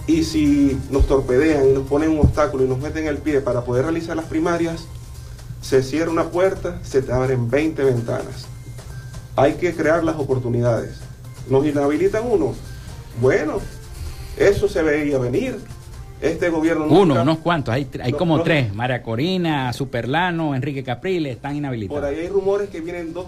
Y 0.08 0.24
si 0.24 0.80
nos 0.90 1.06
torpedean 1.06 1.70
y 1.70 1.74
nos 1.74 1.88
ponen 1.88 2.10
un 2.10 2.20
obstáculo 2.20 2.66
y 2.66 2.68
nos 2.68 2.80
meten 2.80 3.06
el 3.06 3.20
pie 3.20 3.42
para 3.42 3.64
poder 3.64 3.84
realizar 3.84 4.16
las 4.16 4.26
primarias, 4.26 4.86
se 5.62 5.84
cierra 5.84 6.10
una 6.10 6.30
puerta, 6.30 6.80
se 6.84 7.02
te 7.02 7.12
abren 7.12 7.50
20 7.50 7.84
ventanas. 7.84 8.48
Hay 9.36 9.54
que 9.54 9.76
crear 9.76 10.04
las 10.04 10.16
oportunidades. 10.16 10.96
¿Nos 11.48 11.66
inhabilitan 11.66 12.24
uno? 12.26 12.56
Bueno, 13.22 13.60
eso 14.38 14.68
se 14.68 14.82
veía 14.82 15.20
venir 15.20 15.60
este 16.22 16.50
gobierno 16.50 16.86
Uno, 16.86 17.22
unos 17.22 17.38
cuantos, 17.38 17.74
hay, 17.74 17.88
hay 18.02 18.12
como 18.12 18.44
tres. 18.44 18.74
María 18.74 19.02
Corina, 19.02 19.72
Superlano, 19.72 20.54
Enrique 20.54 20.84
Capriles, 20.84 21.36
están 21.36 21.56
inhabilitados. 21.56 22.02
Por 22.02 22.10
ahí 22.10 22.20
hay 22.20 22.28
rumores 22.28 22.70
que 22.70 22.82
vienen 22.82 23.14
dos, 23.14 23.28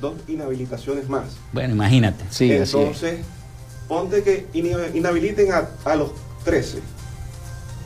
dos 0.00 0.14
inhabilitaciones 0.26 1.08
más. 1.08 1.36
Bueno, 1.52 1.74
imagínate. 1.74 2.24
Sí, 2.30 2.50
Entonces, 2.52 3.20
ponte 3.88 4.22
que 4.22 4.46
inhabiliten 4.54 5.48
a, 5.52 5.96
los 5.96 6.12
13. 6.44 6.78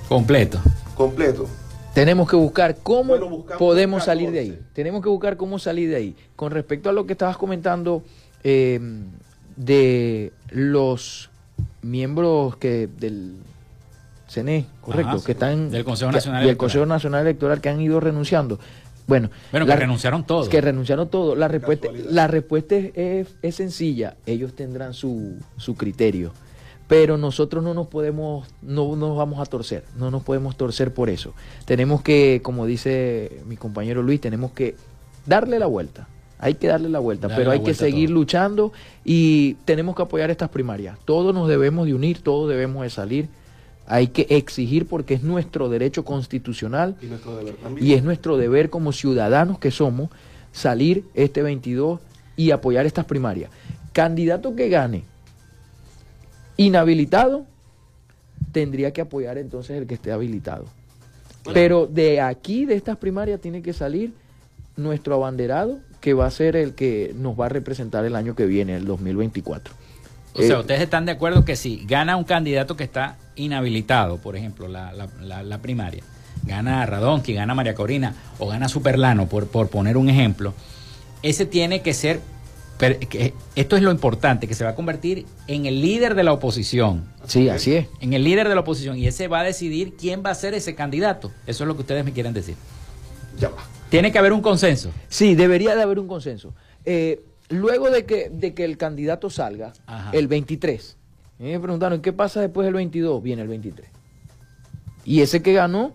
Completo. 0.09 0.61
Completo. 0.95 1.47
Tenemos 1.95 2.31
que 2.31 2.37
buscar 2.37 2.77
cómo 2.81 3.15
podemos 3.59 4.05
salir 4.05 4.31
de 4.31 4.39
ahí. 4.39 4.59
Tenemos 4.73 5.03
que 5.03 5.09
buscar 5.09 5.37
cómo 5.37 5.59
salir 5.59 5.91
de 5.91 5.97
ahí. 5.97 6.17
Con 6.37 6.53
respecto 6.53 6.89
a 6.89 6.93
lo 6.93 7.07
que 7.07 7.15
estabas 7.15 7.37
comentando 7.37 8.05
eh, 8.45 8.79
de 9.57 10.33
los 10.51 11.31
miembros 11.83 12.57
que 12.57 12.87
del 12.87 13.35
CNE, 14.29 14.67
correcto, 14.81 15.23
que 15.25 15.33
están 15.33 15.71
del 15.71 15.85
Consejo 15.85 16.13
Nacional 16.13 16.45
y 16.45 16.49
el 16.49 16.57
Consejo 16.57 16.87
Nacional 16.87 17.23
Electoral 17.23 17.61
que 17.61 17.69
han 17.69 17.81
ido 17.81 17.99
renunciando. 17.99 18.59
Bueno, 19.07 19.31
bueno 19.51 19.65
que 19.65 19.75
renunciaron 19.75 20.25
todos. 20.25 20.51
Que 20.51 20.61
renunciaron 20.61 21.09
todos. 21.09 21.37
La 21.37 21.49
respuesta, 21.49 21.89
la 22.11 22.27
respuesta 22.27 22.77
es, 22.77 23.29
es, 23.41 23.55
sencilla. 23.55 24.17
Ellos 24.27 24.55
tendrán 24.55 24.93
su, 24.93 25.37
su 25.57 25.77
criterio. 25.77 26.33
Pero 26.89 27.17
nosotros 27.17 27.65
no 27.65 27.73
nos 27.75 27.89
podemos, 27.89 28.49
no 28.63 28.97
nos 28.97 29.17
vamos 29.17 29.41
a 29.41 29.47
torcer, 29.47 29.85
no 29.97 30.11
nos 30.11 30.23
podemos 30.23 30.57
torcer 30.57 30.93
por 30.93 31.11
eso. 31.11 31.35
Tenemos 31.67 32.03
que, 32.03 32.41
como 32.43 32.65
dice 32.65 33.43
mi 33.47 33.57
compañero 33.57 34.03
Luis, 34.03 34.21
tenemos 34.21 34.53
que 34.53 34.75
darle 35.27 35.59
la 35.59 35.67
vuelta. 35.67 36.09
Hay 36.39 36.55
que 36.55 36.69
darle 36.69 36.89
la 36.89 36.99
vuelta, 36.99 37.29
pero 37.35 37.51
hay 37.51 37.61
que 37.61 37.75
seguir 37.75 38.11
luchando 38.11 38.73
y 39.05 39.55
tenemos 39.65 39.97
que 39.97 40.03
apoyar 40.03 40.31
estas 40.31 40.51
primarias. 40.51 40.97
Todos 41.05 41.35
nos 41.35 41.49
debemos 41.49 41.87
de 41.87 41.95
unir, 41.95 42.23
todos 42.23 42.49
debemos 42.49 42.85
de 42.85 42.91
salir 42.91 43.29
Hay 43.89 44.09
que 44.09 44.27
exigir 44.31 44.87
porque 44.87 45.15
es 45.15 45.23
nuestro 45.23 45.69
derecho 45.69 46.05
constitucional 46.05 46.97
Y 47.01 47.07
nuestro 47.07 47.37
deber 47.37 47.55
también. 47.57 47.87
y 47.87 47.95
es 47.95 48.03
nuestro 48.05 48.37
deber 48.37 48.69
como 48.71 48.93
ciudadanos 48.93 49.59
que 49.59 49.71
somos 49.71 50.11
salir 50.53 51.05
este 51.15 51.43
22 51.43 52.01
y 52.37 52.51
apoyar 52.51 52.87
estas 52.87 53.07
primarias. 53.07 53.51
Candidato 53.93 54.55
que 54.55 54.69
gane 54.69 55.05
inhabilitado 56.57 57.47
tendría 58.53 58.93
que 58.93 59.01
apoyar 59.01 59.39
entonces 59.39 59.79
el 59.81 59.87
que 59.87 59.95
esté 59.95 60.13
habilitado. 60.13 60.65
Pero 61.55 61.87
de 61.87 62.21
aquí, 62.21 62.67
de 62.67 62.75
estas 62.75 62.97
primarias, 62.99 63.41
tiene 63.41 63.63
que 63.63 63.73
salir 63.73 64.13
nuestro 64.77 65.15
abanderado, 65.15 65.79
que 66.01 66.15
va 66.15 66.27
a 66.27 66.31
ser 66.31 66.57
el 66.57 66.75
que 66.75 67.15
nos 67.17 67.39
va 67.39 67.47
a 67.47 67.49
representar 67.49 68.05
el 68.05 68.15
año 68.17 68.35
que 68.35 68.47
viene, 68.47 68.77
el 68.77 68.85
2024. 68.85 69.73
O 70.35 70.43
sea, 70.43 70.57
Eh, 70.57 70.61
ustedes 70.61 70.81
están 70.83 71.07
de 71.07 71.13
acuerdo 71.13 71.45
que 71.45 71.57
si 71.57 71.85
gana 71.87 72.17
un 72.17 72.25
candidato 72.25 72.77
que 72.77 72.85
está 72.85 73.17
inhabilitado, 73.37 74.19
por 74.19 74.37
ejemplo, 74.37 74.69
la, 74.69 74.93
la- 74.93 75.09
la- 75.23 75.43
la 75.43 75.59
primaria, 75.59 76.03
gana 76.45 76.85
Radonqui, 76.87 77.33
gana 77.35 77.55
María 77.55 77.75
Corina 77.75 78.15
o 78.39 78.47
gana 78.49 78.69
Superlano, 78.69 79.29
por, 79.29 79.47
por 79.49 79.69
poner 79.69 79.97
un 79.97 80.09
ejemplo, 80.09 80.55
ese 81.23 81.47
tiene 81.47 81.83
que 81.83 81.93
ser, 81.95 82.21
que- 82.79 83.35
esto 83.57 83.77
es 83.77 83.83
lo 83.83 83.91
importante, 83.91 84.47
que 84.47 84.55
se 84.55 84.63
va 84.65 84.71
a 84.71 84.75
convertir 84.75 85.27
en 85.49 85.67
el 85.67 85.81
líder 85.81 86.15
de 86.15 86.23
la 86.23 86.33
oposición. 86.33 87.05
Sí, 87.27 87.49
así 87.49 87.75
es. 87.75 87.87
En 88.01 88.13
el 88.13 88.23
líder 88.23 88.49
de 88.49 88.55
la 88.55 88.61
oposición 88.61 88.97
y 88.99 89.07
ese 89.07 89.27
va 89.29 89.41
a 89.41 89.45
decidir 89.45 89.97
quién 89.99 90.23
va 90.25 90.31
a 90.31 90.35
ser 90.35 90.55
ese 90.55 90.75
candidato. 90.75 91.33
Eso 91.47 91.65
es 91.65 91.69
lo 91.69 91.75
que 91.75 91.81
ustedes 91.83 92.05
me 92.05 92.13
quieren 92.13 92.33
decir. 92.33 92.55
Ya 93.39 93.49
va. 93.49 93.57
Tiene 93.91 94.13
que 94.13 94.19
haber 94.19 94.33
un 94.33 94.43
consenso. 94.43 94.91
Sí, 95.09 95.35
debería 95.35 95.75
de 95.75 95.83
haber 95.83 95.99
un 95.99 96.07
consenso. 96.07 96.55
Eh, 96.85 97.21
luego 97.49 97.91
de 97.91 98.05
que, 98.05 98.31
de 98.31 98.55
que 98.55 98.65
el 98.65 98.77
candidato 98.77 99.31
salga, 99.31 99.73
Ajá. 99.87 100.11
el 100.13 100.29
23, 100.29 100.97
a 101.39 101.43
mí 101.43 101.51
me 101.53 101.61
preguntaron, 101.61 102.01
¿qué 102.01 102.13
pasa 102.13 102.41
después 102.41 102.65
del 102.65 102.75
22? 102.75 103.23
Viene 103.23 103.43
el 103.43 103.49
23. 103.49 103.89
Y 105.05 105.21
ese 105.23 105.43
que 105.43 105.53
ganó 105.53 105.93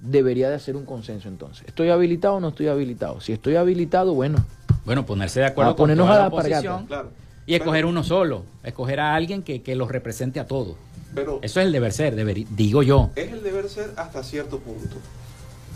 debería 0.00 0.48
de 0.48 0.56
hacer 0.56 0.76
un 0.76 0.84
consenso 0.84 1.28
entonces. 1.28 1.64
¿Estoy 1.66 1.90
habilitado 1.90 2.34
o 2.34 2.40
no 2.40 2.48
estoy 2.48 2.68
habilitado? 2.68 3.20
Si 3.20 3.32
estoy 3.32 3.56
habilitado, 3.56 4.14
bueno, 4.14 4.44
Bueno, 4.84 5.04
ponerse 5.06 5.40
de 5.40 5.46
acuerdo 5.46 5.72
A 5.72 5.76
ponernos 5.76 6.04
con 6.06 6.08
toda 6.14 6.20
a 6.20 6.28
la 6.28 6.30
la 6.30 6.36
alpargata. 6.36 6.58
oposición 6.74 6.86
Claro. 6.86 7.10
y 7.46 7.54
escoger 7.54 7.84
uno 7.86 8.02
solo, 8.02 8.44
escoger 8.64 8.98
a 9.00 9.14
alguien 9.14 9.42
que, 9.42 9.62
que 9.62 9.76
los 9.76 9.90
represente 9.90 10.40
a 10.40 10.46
todos. 10.46 10.76
Pero 11.14 11.38
Eso 11.42 11.60
es 11.60 11.66
el 11.66 11.72
deber 11.72 11.92
ser, 11.92 12.14
deber- 12.16 12.46
digo 12.50 12.82
yo. 12.82 13.10
es 13.16 13.30
el 13.32 13.42
deber 13.42 13.68
ser 13.68 13.90
hasta 13.96 14.22
cierto 14.22 14.58
punto. 14.58 14.96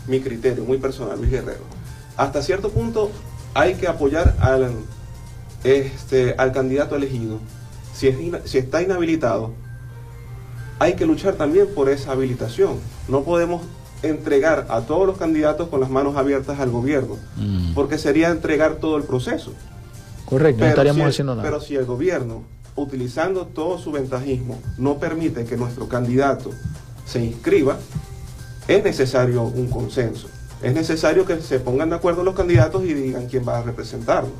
Mi 0.07 0.19
criterio, 0.21 0.63
muy 0.65 0.77
personal, 0.77 1.17
Luis 1.17 1.31
Guerrero. 1.31 1.63
Hasta 2.17 2.41
cierto 2.41 2.69
punto 2.69 3.11
hay 3.53 3.75
que 3.75 3.87
apoyar 3.87 4.35
al, 4.39 4.71
este, 5.63 6.35
al 6.37 6.51
candidato 6.51 6.95
elegido. 6.95 7.39
Si, 7.93 8.07
es 8.07 8.19
ina- 8.19 8.41
si 8.45 8.57
está 8.57 8.81
inhabilitado, 8.81 9.53
hay 10.79 10.93
que 10.95 11.05
luchar 11.05 11.35
también 11.35 11.67
por 11.73 11.89
esa 11.89 12.11
habilitación. 12.11 12.77
No 13.07 13.23
podemos 13.23 13.61
entregar 14.03 14.67
a 14.69 14.81
todos 14.81 15.07
los 15.07 15.17
candidatos 15.17 15.69
con 15.69 15.79
las 15.79 15.89
manos 15.89 16.15
abiertas 16.17 16.59
al 16.59 16.69
gobierno, 16.69 17.17
Mm. 17.37 17.73
porque 17.73 17.97
sería 17.97 18.29
entregar 18.29 18.75
todo 18.75 18.97
el 18.97 19.03
proceso. 19.03 19.53
correcto, 20.25 20.63
no 20.63 20.69
estaríamos 20.69 21.03
si 21.03 21.09
haciendo 21.09 21.35
nada. 21.35 21.47
Pero 21.47 21.61
si 21.61 21.75
el 21.75 21.85
gobierno, 21.85 22.41
utilizando 22.75 23.45
todo 23.45 23.77
su 23.77 23.91
ventajismo, 23.91 24.59
no 24.79 24.97
permite 24.97 25.45
que 25.45 25.55
nuestro 25.55 25.87
candidato 25.87 26.49
se 27.05 27.23
inscriba, 27.23 27.77
es 28.67 28.83
necesario 28.83 29.43
un 29.43 29.67
consenso. 29.69 30.27
Es 30.63 30.73
necesario 30.73 31.25
que 31.27 31.39
se 31.41 31.59
pongan 31.59 31.91
de 31.91 31.97
acuerdo 31.97 32.23
los 32.23 32.33
candidatos 32.33 32.83
y 32.85 32.93
digan 32.95 33.27
quién 33.27 33.47
va 33.47 33.59
a 33.59 33.61
representarlo. 33.61 34.31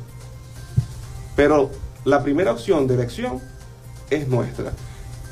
Pero 1.36 1.70
la 2.04 2.22
primera 2.22 2.52
opción 2.52 2.86
de 2.86 2.94
elección 2.94 3.40
es 4.10 4.26
nuestra. 4.26 4.72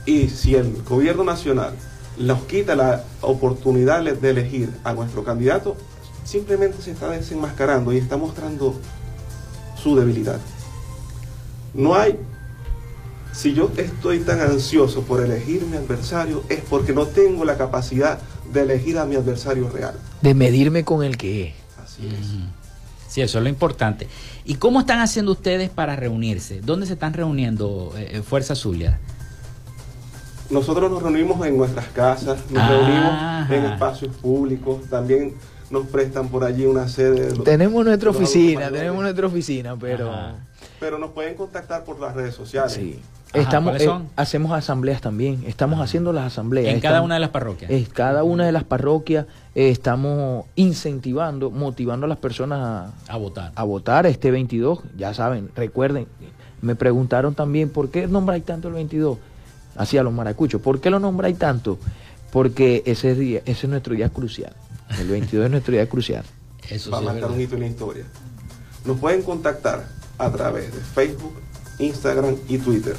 Y 0.07 0.28
si 0.28 0.55
el 0.55 0.82
gobierno 0.82 1.24
nacional 1.24 1.74
nos 2.18 2.42
quita 2.42 2.76
la 2.76 3.02
oportunidad 3.22 4.05
de 4.05 4.30
elegir 4.30 4.70
a 4.84 4.92
nuestro 4.92 5.24
candidato, 5.24 5.76
simplemente 6.24 6.80
se 6.82 6.92
está 6.92 7.09
desenmascarando 7.09 7.92
y 7.92 7.98
está 7.98 8.16
mostrando 8.16 8.74
su 9.82 9.96
debilidad. 9.96 10.38
No 11.72 11.94
hay... 11.94 12.18
Si 13.32 13.52
yo 13.52 13.72
estoy 13.76 14.20
tan 14.20 14.40
ansioso 14.40 15.02
por 15.02 15.20
elegir 15.20 15.66
mi 15.66 15.76
adversario 15.76 16.44
es 16.48 16.61
porque 16.61 16.92
no 16.92 17.07
tengo 17.07 17.44
la 17.44 17.59
capacidad 17.59 18.20
de 18.52 18.61
elegir 18.61 18.96
a 18.96 19.07
mi 19.07 19.16
adversario 19.16 19.68
real. 19.70 19.94
De 20.22 20.34
medirme 20.34 20.84
con 20.84 21.02
el 21.02 21.16
que 21.16 21.48
es. 21.48 21.55
Así 21.82 22.07
es. 22.07 22.26
Sí, 23.09 23.22
eso 23.22 23.38
es 23.38 23.42
lo 23.42 23.48
importante. 23.48 24.07
¿Y 24.45 24.55
cómo 24.57 24.80
están 24.80 25.01
haciendo 25.01 25.32
ustedes 25.32 25.70
para 25.70 25.97
reunirse? 25.97 26.61
¿Dónde 26.61 26.86
se 26.86 26.92
están 26.95 27.14
reuniendo 27.14 27.92
eh, 27.97 28.09
eh, 28.18 28.22
Fuerza 28.22 28.55
Zulia? 28.55 28.99
Nosotros 30.51 30.90
nos 30.90 31.03
reunimos 31.03 31.45
en 31.47 31.57
nuestras 31.57 31.86
casas, 31.86 32.38
nos 32.51 32.62
Ajá. 32.62 32.68
reunimos 32.76 33.51
en 33.51 33.72
espacios 33.72 34.14
públicos, 34.16 34.82
también 34.90 35.34
nos 35.70 35.86
prestan 35.86 36.28
por 36.28 36.45
allí 36.45 36.66
una 36.66 36.86
sede. 36.88 37.28
de 37.28 37.36
los- 37.36 37.45
Tenemos 37.45 37.82
nuestra 37.84 38.11
de 38.12 38.16
oficina, 38.18 38.70
tenemos 38.70 39.03
nuestra 39.03 39.26
oficina, 39.26 39.76
pero... 39.76 40.12
Ajá. 40.12 40.34
Pero 40.78 40.99
nos 40.99 41.11
pueden 41.12 41.34
contactar 41.34 41.84
por 41.84 41.99
las 41.99 42.14
redes 42.14 42.34
sociales. 42.34 42.72
Sí. 42.74 43.01
Ajá, 43.32 43.40
Estamos, 43.42 43.70
¿cuáles 43.70 43.82
eh, 43.82 43.86
son? 43.86 44.09
hacemos 44.16 44.53
asambleas 44.53 45.01
también, 45.01 45.42
estamos 45.47 45.80
haciendo 45.80 46.12
las 46.12 46.26
asambleas. 46.26 46.66
En 46.74 46.80
cada 46.80 46.97
estamos- 46.97 47.07
una 47.07 47.14
de 47.14 47.20
las 47.20 47.30
parroquias. 47.30 47.70
Es 47.70 47.88
cada 47.88 48.22
una 48.22 48.45
de 48.45 48.53
las 48.53 48.64
parroquias 48.64 49.26
eh, 49.55 49.70
estamos 49.70 50.46
incentivando, 50.57 51.50
motivando 51.50 52.07
a 52.07 52.09
las 52.09 52.18
personas 52.18 52.90
a, 53.09 53.12
A 53.12 53.16
votar. 53.16 53.52
a 53.55 53.64
votar 53.64 54.07
este 54.07 54.30
22. 54.30 54.80
Ya 54.96 55.14
saben, 55.14 55.50
recuerden, 55.55 56.07
me 56.61 56.74
preguntaron 56.74 57.34
también 57.34 57.68
por 57.70 57.90
qué 57.90 58.07
nombráis 58.07 58.44
tanto 58.44 58.68
el 58.68 58.74
22. 58.74 59.18
Así 59.76 59.98
a 59.98 60.02
los 60.02 60.12
maracuchos, 60.12 60.61
¿por 60.61 60.80
qué 60.80 60.90
lo 60.90 61.00
nombráis 61.00 61.36
tanto? 61.38 61.78
Porque 62.32 62.82
ese 62.86 63.14
día, 63.14 63.40
ese 63.44 63.66
es 63.66 63.68
nuestro 63.68 63.94
día 63.94 64.09
crucial. 64.09 64.52
El 64.98 65.09
22 65.09 65.44
es 65.46 65.50
nuestro 65.50 65.72
día 65.72 65.88
crucial. 65.88 66.24
Eso 66.68 66.90
va 66.90 66.98
a 66.98 67.00
sí 67.00 67.07
es 67.07 67.12
marcar 67.12 67.30
un 67.30 67.40
hito 67.40 67.55
en 67.55 67.61
la 67.61 67.66
historia. 67.66 68.05
Nos 68.84 68.98
pueden 68.98 69.22
contactar 69.22 69.86
a 70.18 70.30
través 70.30 70.72
de 70.72 70.80
Facebook, 70.80 71.34
Instagram 71.78 72.36
y 72.48 72.59
Twitter. 72.59 72.96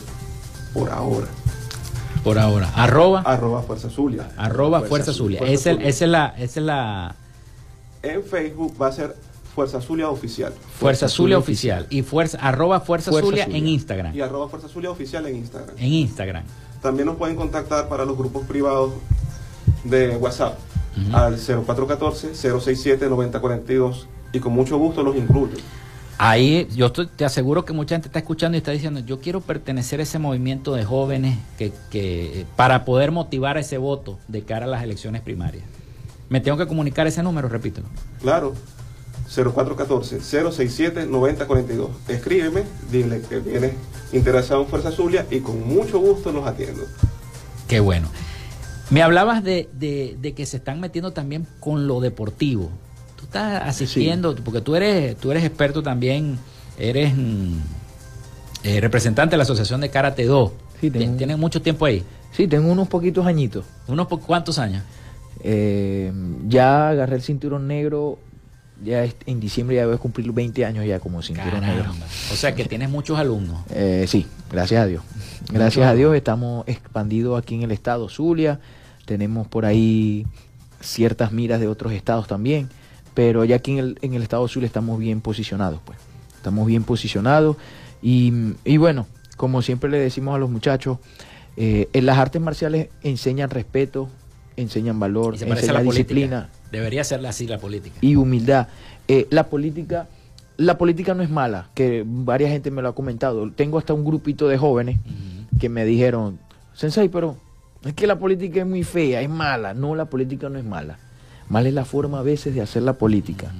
Por 0.73 0.89
ahora. 0.89 1.27
Por 2.25 2.37
ahora. 2.39 2.69
Arroba, 2.75 3.21
Arroba 3.21 3.61
Fuerza 3.61 3.89
Zulia. 3.89 4.27
arroba 4.35 4.81
Fuerza 4.81 5.13
Zulia. 5.13 5.39
Fuerza 5.39 5.53
Esa 5.53 5.69
es- 5.71 5.75
Zulia. 5.77 5.89
esa 5.89 6.05
es 6.05 6.11
la, 6.11 6.33
es 6.37 6.57
la 6.57 7.15
En 8.03 8.23
Facebook 8.23 8.75
va 8.81 8.87
a 8.87 8.91
ser 8.91 9.15
Fuerza 9.55 9.79
Zulia 9.79 10.09
Oficial. 10.09 10.51
Fuerza 10.79 11.07
Zulia 11.07 11.37
oficial. 11.37 11.85
Y 11.89 12.01
fuerza, 12.01 12.37
arroba 12.41 12.81
Fuerza, 12.81 13.09
Fuerza 13.11 13.29
Zulia, 13.29 13.45
Zulia. 13.45 13.57
en 13.59 13.67
Instagram. 13.69 14.13
Y 14.15 14.19
arroba 14.21 14.49
Fuerza 14.49 14.67
Zulia 14.67 14.89
Oficial 14.91 15.25
en 15.27 15.35
Instagram. 15.37 15.75
En 15.77 15.93
Instagram. 15.93 16.43
También 16.81 17.05
nos 17.05 17.15
pueden 17.15 17.35
contactar 17.37 17.87
para 17.87 18.03
los 18.05 18.17
grupos 18.17 18.45
privados 18.45 18.91
de 19.85 20.17
WhatsApp 20.17 20.57
Ujú. 21.07 21.15
al 21.15 21.37
0414-067-9042 21.37 24.07
y 24.33 24.39
con 24.39 24.53
mucho 24.53 24.77
gusto 24.77 25.03
los 25.03 25.15
incluyo. 25.15 25.55
Ahí 26.17 26.67
yo 26.75 26.85
estoy- 26.87 27.07
te 27.07 27.25
aseguro 27.25 27.65
que 27.65 27.73
mucha 27.73 27.95
gente 27.95 28.07
está 28.07 28.19
escuchando 28.19 28.55
y 28.55 28.59
está 28.59 28.71
diciendo, 28.71 29.01
yo 29.01 29.19
quiero 29.19 29.41
pertenecer 29.41 29.99
a 29.99 30.03
ese 30.03 30.17
movimiento 30.17 30.73
de 30.73 30.85
jóvenes 30.85 31.37
que, 31.57 31.73
que 31.91 32.45
para 32.55 32.85
poder 32.85 33.11
motivar 33.11 33.57
ese 33.57 33.77
voto 33.77 34.17
de 34.29 34.43
cara 34.43 34.65
a 34.65 34.69
las 34.69 34.81
elecciones 34.83 35.21
primarias. 35.21 35.65
Me 36.29 36.39
tengo 36.39 36.57
que 36.57 36.67
comunicar 36.67 37.05
ese 37.05 37.21
número, 37.21 37.49
repítelo. 37.49 37.87
Claro, 38.21 38.53
0414-067-9042. 39.29 41.89
Escríbeme, 42.07 42.63
dile 42.91 43.21
que 43.21 43.39
vienes 43.39 43.73
interesado 44.13 44.61
en 44.61 44.67
Fuerza 44.67 44.91
Zulia 44.91 45.25
y 45.29 45.39
con 45.39 45.67
mucho 45.67 45.99
gusto 45.99 46.31
los 46.31 46.47
atiendo. 46.47 46.83
Qué 47.67 47.79
bueno. 47.79 48.07
Me 48.89 49.01
hablabas 49.01 49.43
de, 49.43 49.69
de- 49.73 50.17
de 50.21 50.33
que 50.33 50.45
se 50.45 50.57
están 50.57 50.79
metiendo 50.79 51.11
también 51.11 51.47
con 51.59 51.87
lo 51.87 51.99
deportivo. 51.99 52.69
Estás 53.35 53.67
asistiendo, 53.67 54.33
porque 54.35 54.61
tú 54.61 54.75
eres, 54.75 55.17
tú 55.17 55.29
eres 55.31 55.43
experto 55.43 55.83
también, 55.83 56.37
eres 56.79 57.13
mm, 57.15 57.57
eh, 58.63 58.79
representante 58.79 59.31
de 59.33 59.37
la 59.37 59.43
Asociación 59.43 59.81
de 59.81 59.89
Karate 59.89 60.23
Do. 60.25 60.53
Sí, 60.79 60.89
tengo- 60.89 61.17
Tienes 61.17 61.37
mucho 61.37 61.61
tiempo 61.61 61.85
ahí. 61.85 62.03
Sí, 62.31 62.47
tengo 62.47 62.71
unos 62.71 62.87
poquitos 62.87 63.25
añitos. 63.25 63.65
¿Unos 63.87 64.07
po- 64.07 64.19
cuántos 64.19 64.57
años? 64.57 64.83
Eh, 65.43 66.11
ya 66.47 66.89
agarré 66.89 67.17
el 67.17 67.21
cinturón 67.21 67.67
negro, 67.67 68.19
ya 68.83 69.05
en 69.25 69.39
diciembre 69.41 69.75
ya 69.75 69.85
voy 69.85 69.95
a 69.95 69.97
cumplir 69.97 70.31
20 70.31 70.65
años 70.65 70.85
ya 70.85 70.99
como 70.99 71.21
cinturón 71.21 71.61
negro. 71.61 71.91
O 72.31 72.35
sea 72.35 72.55
que 72.55 72.63
tienes 72.65 72.89
muchos 72.89 73.19
alumnos. 73.19 73.61
Eh, 73.71 74.05
sí, 74.07 74.25
gracias 74.51 74.81
a 74.81 74.85
Dios. 74.87 75.03
Gracias 75.51 75.85
a 75.87 75.93
Dios 75.93 76.15
estamos 76.15 76.65
expandidos 76.67 77.37
aquí 77.41 77.55
en 77.55 77.63
el 77.63 77.71
estado 77.71 78.07
Zulia. 78.09 78.59
Tenemos 79.05 79.45
por 79.47 79.65
ahí 79.65 80.25
ciertas 80.81 81.31
miras 81.33 81.59
de 81.59 81.67
otros 81.67 81.91
estados 81.93 82.27
también. 82.27 82.69
Pero 83.15 83.43
ya 83.45 83.55
aquí 83.55 83.71
en 83.71 83.77
el, 83.79 83.99
en 84.03 84.13
el 84.13 84.21
estado 84.21 84.47
Zulia 84.47 84.67
estamos 84.67 84.99
bien 84.99 85.21
posicionados, 85.21 85.79
pues. 85.83 85.97
Estamos 86.35 86.67
bien 86.67 86.83
posicionados. 86.83 87.57
Y, 88.03 88.53
y 88.63 88.77
bueno, 88.77 89.07
como 89.35 89.63
siempre 89.63 89.89
le 89.89 89.97
decimos 89.97 90.35
a 90.35 90.37
los 90.37 90.51
muchachos, 90.51 90.99
eh, 91.57 91.89
en 91.93 92.05
las 92.05 92.19
artes 92.19 92.41
marciales 92.41 92.89
enseñan 93.01 93.49
respeto, 93.49 94.09
enseñan 94.57 94.99
valor, 94.99 95.33
enseñan 95.33 95.57
política. 95.57 95.81
disciplina 95.81 96.49
Debería 96.71 97.03
ser 97.03 97.25
así 97.25 97.47
la 97.47 97.57
política. 97.57 97.97
y 98.01 98.15
humildad. 98.15 98.67
Eh, 99.07 99.27
la 99.29 99.47
política, 99.47 100.07
la 100.57 100.77
política 100.77 101.13
no 101.13 101.23
es 101.23 101.29
mala, 101.29 101.69
que 101.73 102.03
varias 102.05 102.51
gente 102.51 102.69
me 102.69 102.81
lo 102.81 102.89
ha 102.89 102.95
comentado. 102.95 103.49
Tengo 103.51 103.77
hasta 103.77 103.93
un 103.93 104.03
grupito 104.03 104.47
de 104.47 104.57
jóvenes 104.57 104.99
que 105.59 105.69
me 105.69 105.85
dijeron, 105.85 106.37
Sensei, 106.73 107.07
pero 107.09 107.37
Es 107.85 107.93
que 107.93 108.07
la 108.07 108.17
política 108.17 108.61
es 108.61 108.67
muy 108.67 108.83
fea, 108.83 109.21
es 109.21 109.29
mala. 109.29 109.73
No, 109.73 109.95
la 109.95 110.05
política 110.05 110.49
no 110.49 110.57
es 110.57 110.65
mala. 110.65 110.97
Mala 111.49 111.69
es 111.69 111.73
la 111.73 111.85
forma 111.85 112.19
a 112.19 112.23
veces 112.23 112.55
de 112.55 112.61
hacer 112.61 112.83
la 112.83 112.93
política. 112.93 113.51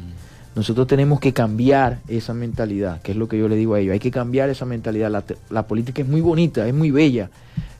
Nosotros 0.55 0.88
tenemos 0.88 1.19
que 1.19 1.33
cambiar 1.33 1.99
esa 2.07 2.33
mentalidad, 2.33 3.01
que 3.01 3.11
es 3.11 3.17
lo 3.17 3.27
que 3.27 3.38
yo 3.38 3.49
le 3.49 3.57
digo 3.57 3.73
a 3.73 3.79
ellos. 3.81 3.93
Hay 3.93 3.99
que 3.99 4.11
cambiar 4.11 4.49
esa 4.49 4.65
mentalidad. 4.65 5.23
La, 5.49 5.67
política 5.67 6.01
es 6.01 6.07
muy 6.07 6.21
bonita, 6.21 6.65
es 6.65 6.73
muy 6.73 6.91
bella. 6.91 7.29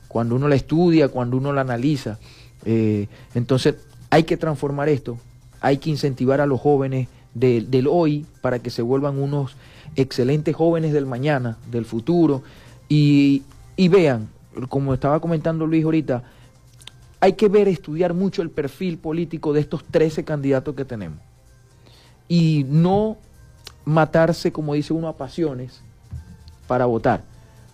Cuando 0.08 0.36
uno 0.36 0.46
la 0.46 0.56
estudia, 0.56 1.08
cuando 1.08 1.38
uno 1.38 1.52
la 1.54 1.62
analiza. 1.62 2.18
Eh, 2.66 3.08
entonces 3.34 3.76
hay 4.10 4.24
que 4.24 4.36
transformar 4.36 4.90
esto. 4.90 5.18
Hay 5.62 5.78
que 5.78 5.88
incentivar 5.88 6.42
a 6.42 6.46
los 6.46 6.60
jóvenes 6.60 7.08
del 7.32 7.86
hoy 7.90 8.26
para 8.42 8.58
que 8.58 8.70
se 8.70 8.82
vuelvan 8.82 9.18
unos 9.18 9.56
excelentes 9.94 10.54
jóvenes 10.54 10.92
del 10.92 11.06
mañana, 11.06 11.56
del 11.70 11.86
futuro. 11.86 12.42
Y, 12.90 13.42
y 13.76 13.88
vean, 13.88 14.28
como 14.68 14.92
estaba 14.92 15.20
comentando 15.20 15.66
Luis 15.66 15.84
ahorita, 15.84 16.24
hay 17.20 17.32
que 17.32 17.48
ver, 17.48 17.68
estudiar 17.68 18.14
mucho 18.14 18.42
el 18.42 18.50
perfil 18.50 18.98
político 18.98 19.52
de 19.52 19.60
estos 19.60 19.84
13 19.84 20.24
candidatos 20.24 20.74
que 20.74 20.84
tenemos. 20.84 21.18
Y 22.28 22.64
no 22.68 23.16
matarse, 23.84 24.52
como 24.52 24.74
dice 24.74 24.92
uno, 24.92 25.08
a 25.08 25.16
pasiones 25.16 25.80
para 26.66 26.86
votar. 26.86 27.22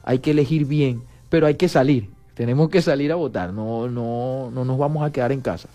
Hay 0.05 0.19
que 0.19 0.33
elegir 0.33 0.67
bien, 0.67 1.03
pero 1.29 1.47
hay 1.47 1.55
que 1.55 1.69
salir. 1.69 2.11
Tenemos 2.35 2.71
que 2.71 2.83
salir 2.83 3.13
a 3.13 3.17
votar, 3.17 3.53
no, 3.53 3.89
no, 3.89 4.51
no 4.51 4.65
nos 4.65 4.79
vamos 4.79 5.05
a 5.05 5.13
quedar 5.13 5.33
en 5.33 5.41
casa. 5.41 5.69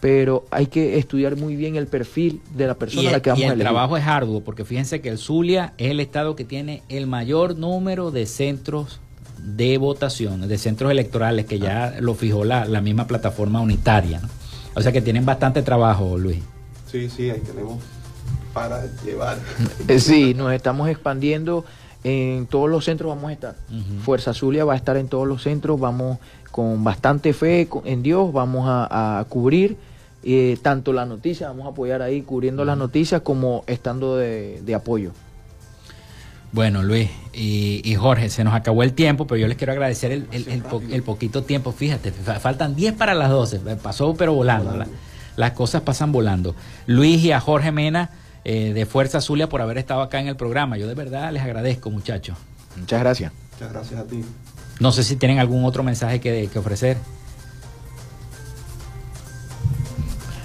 Pero 0.00 0.44
hay 0.50 0.66
que 0.66 0.98
estudiar 0.98 1.36
muy 1.36 1.54
bien 1.54 1.76
el 1.76 1.86
perfil 1.86 2.42
de 2.54 2.66
la 2.66 2.74
persona 2.74 3.08
a 3.08 3.12
la 3.12 3.22
que 3.22 3.30
vamos 3.30 3.44
a 3.44 3.46
elegir. 3.46 3.60
El 3.60 3.64
trabajo 3.66 3.96
es 3.96 4.04
arduo, 4.04 4.40
porque 4.40 4.64
fíjense 4.64 5.00
que 5.00 5.08
el 5.08 5.18
Zulia 5.18 5.74
es 5.78 5.90
el 5.92 6.00
estado 6.00 6.34
que 6.34 6.44
tiene 6.44 6.82
el 6.88 7.06
mayor 7.06 7.56
número 7.56 8.10
de 8.10 8.26
centros 8.26 9.00
de 9.42 9.78
votación, 9.78 10.46
de 10.46 10.58
centros 10.58 10.90
electorales, 10.90 11.46
que 11.46 11.58
ya 11.58 11.96
lo 12.00 12.14
fijó 12.14 12.44
la, 12.44 12.64
la 12.64 12.80
misma 12.80 13.06
plataforma 13.06 13.60
unitaria. 13.60 14.20
O 14.74 14.80
sea 14.80 14.92
que 14.92 15.02
tienen 15.02 15.26
bastante 15.26 15.62
trabajo, 15.62 16.16
Luis. 16.16 16.42
Sí, 16.90 17.08
sí, 17.08 17.30
ahí 17.30 17.40
tenemos 17.40 17.78
para 18.52 18.84
llevar. 19.04 19.38
Eh, 19.88 19.98
sí, 19.98 20.34
nos 20.34 20.52
estamos 20.52 20.88
expandiendo. 20.88 21.64
En 22.04 22.46
todos 22.46 22.68
los 22.68 22.84
centros 22.84 23.14
vamos 23.14 23.30
a 23.30 23.32
estar. 23.32 23.54
Fuerza 24.04 24.34
Zulia 24.34 24.64
va 24.64 24.72
a 24.72 24.76
estar 24.76 24.96
en 24.96 25.08
todos 25.08 25.26
los 25.26 25.42
centros. 25.42 25.78
Vamos 25.78 26.18
con 26.50 26.82
bastante 26.82 27.32
fe 27.32 27.68
en 27.84 28.02
Dios. 28.02 28.32
Vamos 28.32 28.64
a, 28.66 29.24
cubrir 29.28 29.76
eh, 30.24 30.58
tanto 30.62 30.92
la 30.92 31.06
noticia, 31.06 31.48
vamos 31.48 31.66
a 31.66 31.70
apoyar 31.70 32.02
ahí 32.02 32.22
cubriendo 32.22 32.64
las 32.64 32.76
noticias 32.76 33.22
como 33.22 33.62
estando 33.66 34.16
de, 34.16 34.60
de 34.62 34.74
apoyo. 34.74 35.12
Bueno, 36.52 36.82
Luis 36.82 37.08
y, 37.32 37.94
Jorge, 37.98 38.28
se 38.28 38.44
nos 38.44 38.52
acabó 38.54 38.82
el 38.82 38.92
tiempo, 38.92 39.26
pero 39.26 39.38
yo 39.38 39.48
les 39.48 39.56
quiero 39.56 39.72
agradecer 39.72 40.12
el, 40.12 41.02
poquito 41.02 41.42
tiempo. 41.42 41.72
Fíjate, 41.72 42.12
faltan 42.12 42.76
10 42.76 42.94
para 42.94 43.14
las 43.14 43.30
12, 43.30 43.60
pasó 43.82 44.14
pero 44.14 44.34
volando. 44.34 44.84
las 45.36 45.52
cosas 45.52 45.80
pasan 45.80 46.12
volando. 46.12 46.54
Luis 46.86 47.24
y 47.24 47.32
a 47.32 47.40
Jorge 47.40 47.72
Mena 47.72 48.10
eh, 48.44 48.72
de 48.74 48.84
Fuerza 48.84 49.22
Zulia 49.22 49.48
por 49.48 49.62
haber 49.62 49.78
estado 49.78 50.02
acá 50.02 50.20
en 50.20 50.28
el 50.28 50.36
programa. 50.36 50.76
Yo 50.76 50.86
de 50.86 50.94
verdad 50.94 51.32
les 51.32 51.42
agradezco, 51.42 51.90
muchachos. 51.90 52.36
Muchas 52.76 53.00
gracias. 53.00 53.32
Muchas 53.52 53.72
gracias 53.72 54.00
a 54.00 54.04
ti. 54.04 54.22
No 54.78 54.92
sé 54.92 55.04
si 55.04 55.16
tienen 55.16 55.38
algún 55.38 55.64
otro 55.64 55.82
mensaje 55.82 56.20
que, 56.20 56.50
ofrecer. 56.54 56.98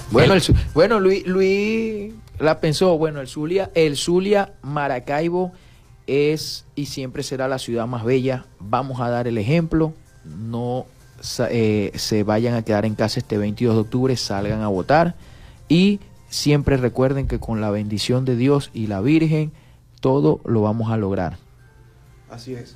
Bueno, 0.10 0.36
bueno 0.74 1.01
Luis, 1.01 1.28
Luis 1.28 2.14
la 2.39 2.62
pensó. 2.62 2.97
Bueno, 2.97 3.20
el 3.20 3.28
Zulia, 3.28 3.72
el 3.76 3.97
Zulia 3.97 4.53
Maracaibo 4.62 5.51
es 6.08 6.66
y 6.76 6.88
siempre 6.88 7.24
será 7.24 7.47
la 7.47 7.60
ciudad 7.60 7.86
más 7.86 8.03
bella. 8.03 8.45
Vamos 8.60 8.99
a 8.99 9.10
dar 9.10 9.28
el 9.28 9.38
ejemplo. 9.38 9.93
No 10.26 10.86
eh, 11.49 11.91
se 11.95 12.24
vayan 12.24 12.55
a 12.55 12.64
quedar 12.64 12.86
en 12.86 12.95
casa 12.95 13.20
este 13.20 13.38
22 13.38 13.76
de 13.76 13.82
octubre, 13.82 14.18
salgan 14.18 14.62
a 14.62 14.68
votar 14.68 15.16
y 15.68 15.99
siempre 16.30 16.78
recuerden 16.78 17.28
que 17.28 17.39
con 17.39 17.62
la 17.62 17.72
bendición 17.72 18.26
de 18.26 18.36
Dios 18.36 18.72
y 18.74 18.88
la 18.88 19.01
Virgen 19.01 19.51
todo 19.99 20.41
lo 20.45 20.62
vamos 20.62 20.91
a 20.91 20.97
lograr. 20.97 21.38
Así 22.30 22.53
es. 22.53 22.76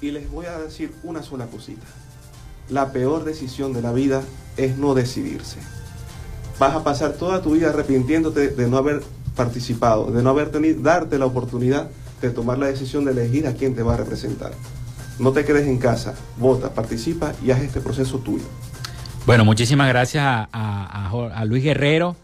Y 0.00 0.10
les 0.10 0.30
voy 0.30 0.46
a 0.46 0.58
decir 0.58 0.92
una 1.02 1.22
sola 1.22 1.46
cosita. 1.46 1.86
La 2.68 2.92
peor 2.92 3.24
decisión 3.24 3.72
de 3.72 3.82
la 3.82 3.92
vida 3.92 4.22
es 4.56 4.76
no 4.78 4.94
decidirse. 4.94 5.58
Vas 6.58 6.74
a 6.74 6.84
pasar 6.84 7.12
toda 7.12 7.42
tu 7.42 7.52
vida 7.52 7.70
arrepintiéndote 7.70 8.48
de 8.48 8.68
no 8.68 8.76
haber 8.76 9.02
participado, 9.36 10.10
de 10.10 10.22
no 10.22 10.30
haber 10.30 10.50
tenido, 10.50 10.82
darte 10.82 11.18
la 11.18 11.26
oportunidad 11.26 11.90
de 12.20 12.30
tomar 12.30 12.58
la 12.58 12.66
decisión 12.66 13.04
de 13.04 13.12
elegir 13.12 13.46
a 13.46 13.54
quién 13.54 13.74
te 13.74 13.82
va 13.82 13.94
a 13.94 13.96
representar. 13.96 14.52
No 15.18 15.32
te 15.32 15.44
quedes 15.44 15.66
en 15.66 15.78
casa, 15.78 16.14
vota, 16.38 16.72
participa 16.74 17.32
y 17.44 17.50
haz 17.50 17.60
este 17.60 17.80
proceso 17.80 18.18
tuyo. 18.18 18.44
Bueno, 19.26 19.44
muchísimas 19.44 19.88
gracias 19.88 20.24
a, 20.24 21.44
Luis 21.44 21.62
Guerrero 21.62 22.16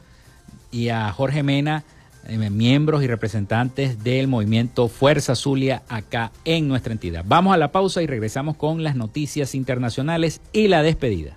y 0.71 0.89
a 0.89 1.13
Jorge 1.13 1.43
Mena, 1.43 1.85
eh, 2.27 2.39
miembros 2.51 3.03
y 3.03 3.07
representantes 3.07 4.03
del 4.03 4.29
movimiento 4.29 4.89
Fuerza 4.89 5.35
Zulia 5.35 5.83
acá 5.89 6.33
en 6.45 6.69
nuestra 6.69 6.93
entidad. 6.93 7.25
Vamos 7.27 7.55
a 7.55 7.59
la 7.59 7.71
pausa 7.71 8.03
y 8.03 8.07
regresamos 8.07 8.57
con 8.57 8.83
las 8.83 8.97
noticias 8.97 9.55
internacionales 9.55 10.41
y 10.53 10.69
la 10.69 10.83
despedida. 10.83 11.37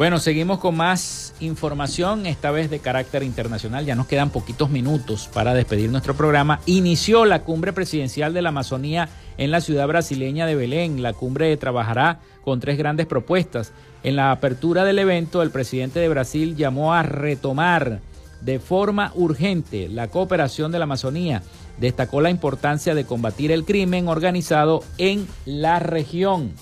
Bueno, 0.00 0.18
seguimos 0.18 0.60
con 0.60 0.78
más 0.78 1.34
información, 1.40 2.24
esta 2.24 2.50
vez 2.50 2.70
de 2.70 2.78
carácter 2.78 3.22
internacional. 3.22 3.84
Ya 3.84 3.94
nos 3.94 4.06
quedan 4.06 4.30
poquitos 4.30 4.70
minutos 4.70 5.28
para 5.30 5.52
despedir 5.52 5.90
nuestro 5.90 6.14
programa. 6.14 6.60
Inició 6.64 7.26
la 7.26 7.42
cumbre 7.42 7.74
presidencial 7.74 8.32
de 8.32 8.40
la 8.40 8.48
Amazonía 8.48 9.10
en 9.36 9.50
la 9.50 9.60
ciudad 9.60 9.86
brasileña 9.86 10.46
de 10.46 10.54
Belén. 10.54 11.02
La 11.02 11.12
cumbre 11.12 11.54
trabajará 11.58 12.20
con 12.42 12.60
tres 12.60 12.78
grandes 12.78 13.04
propuestas. 13.04 13.74
En 14.02 14.16
la 14.16 14.30
apertura 14.30 14.84
del 14.84 15.00
evento, 15.00 15.42
el 15.42 15.50
presidente 15.50 16.00
de 16.00 16.08
Brasil 16.08 16.56
llamó 16.56 16.94
a 16.94 17.02
retomar 17.02 18.00
de 18.40 18.58
forma 18.58 19.12
urgente 19.14 19.90
la 19.90 20.08
cooperación 20.08 20.72
de 20.72 20.78
la 20.78 20.84
Amazonía. 20.84 21.42
Destacó 21.78 22.22
la 22.22 22.30
importancia 22.30 22.94
de 22.94 23.04
combatir 23.04 23.52
el 23.52 23.66
crimen 23.66 24.08
organizado 24.08 24.82
en 24.96 25.28
la 25.44 25.78
región. 25.78 26.52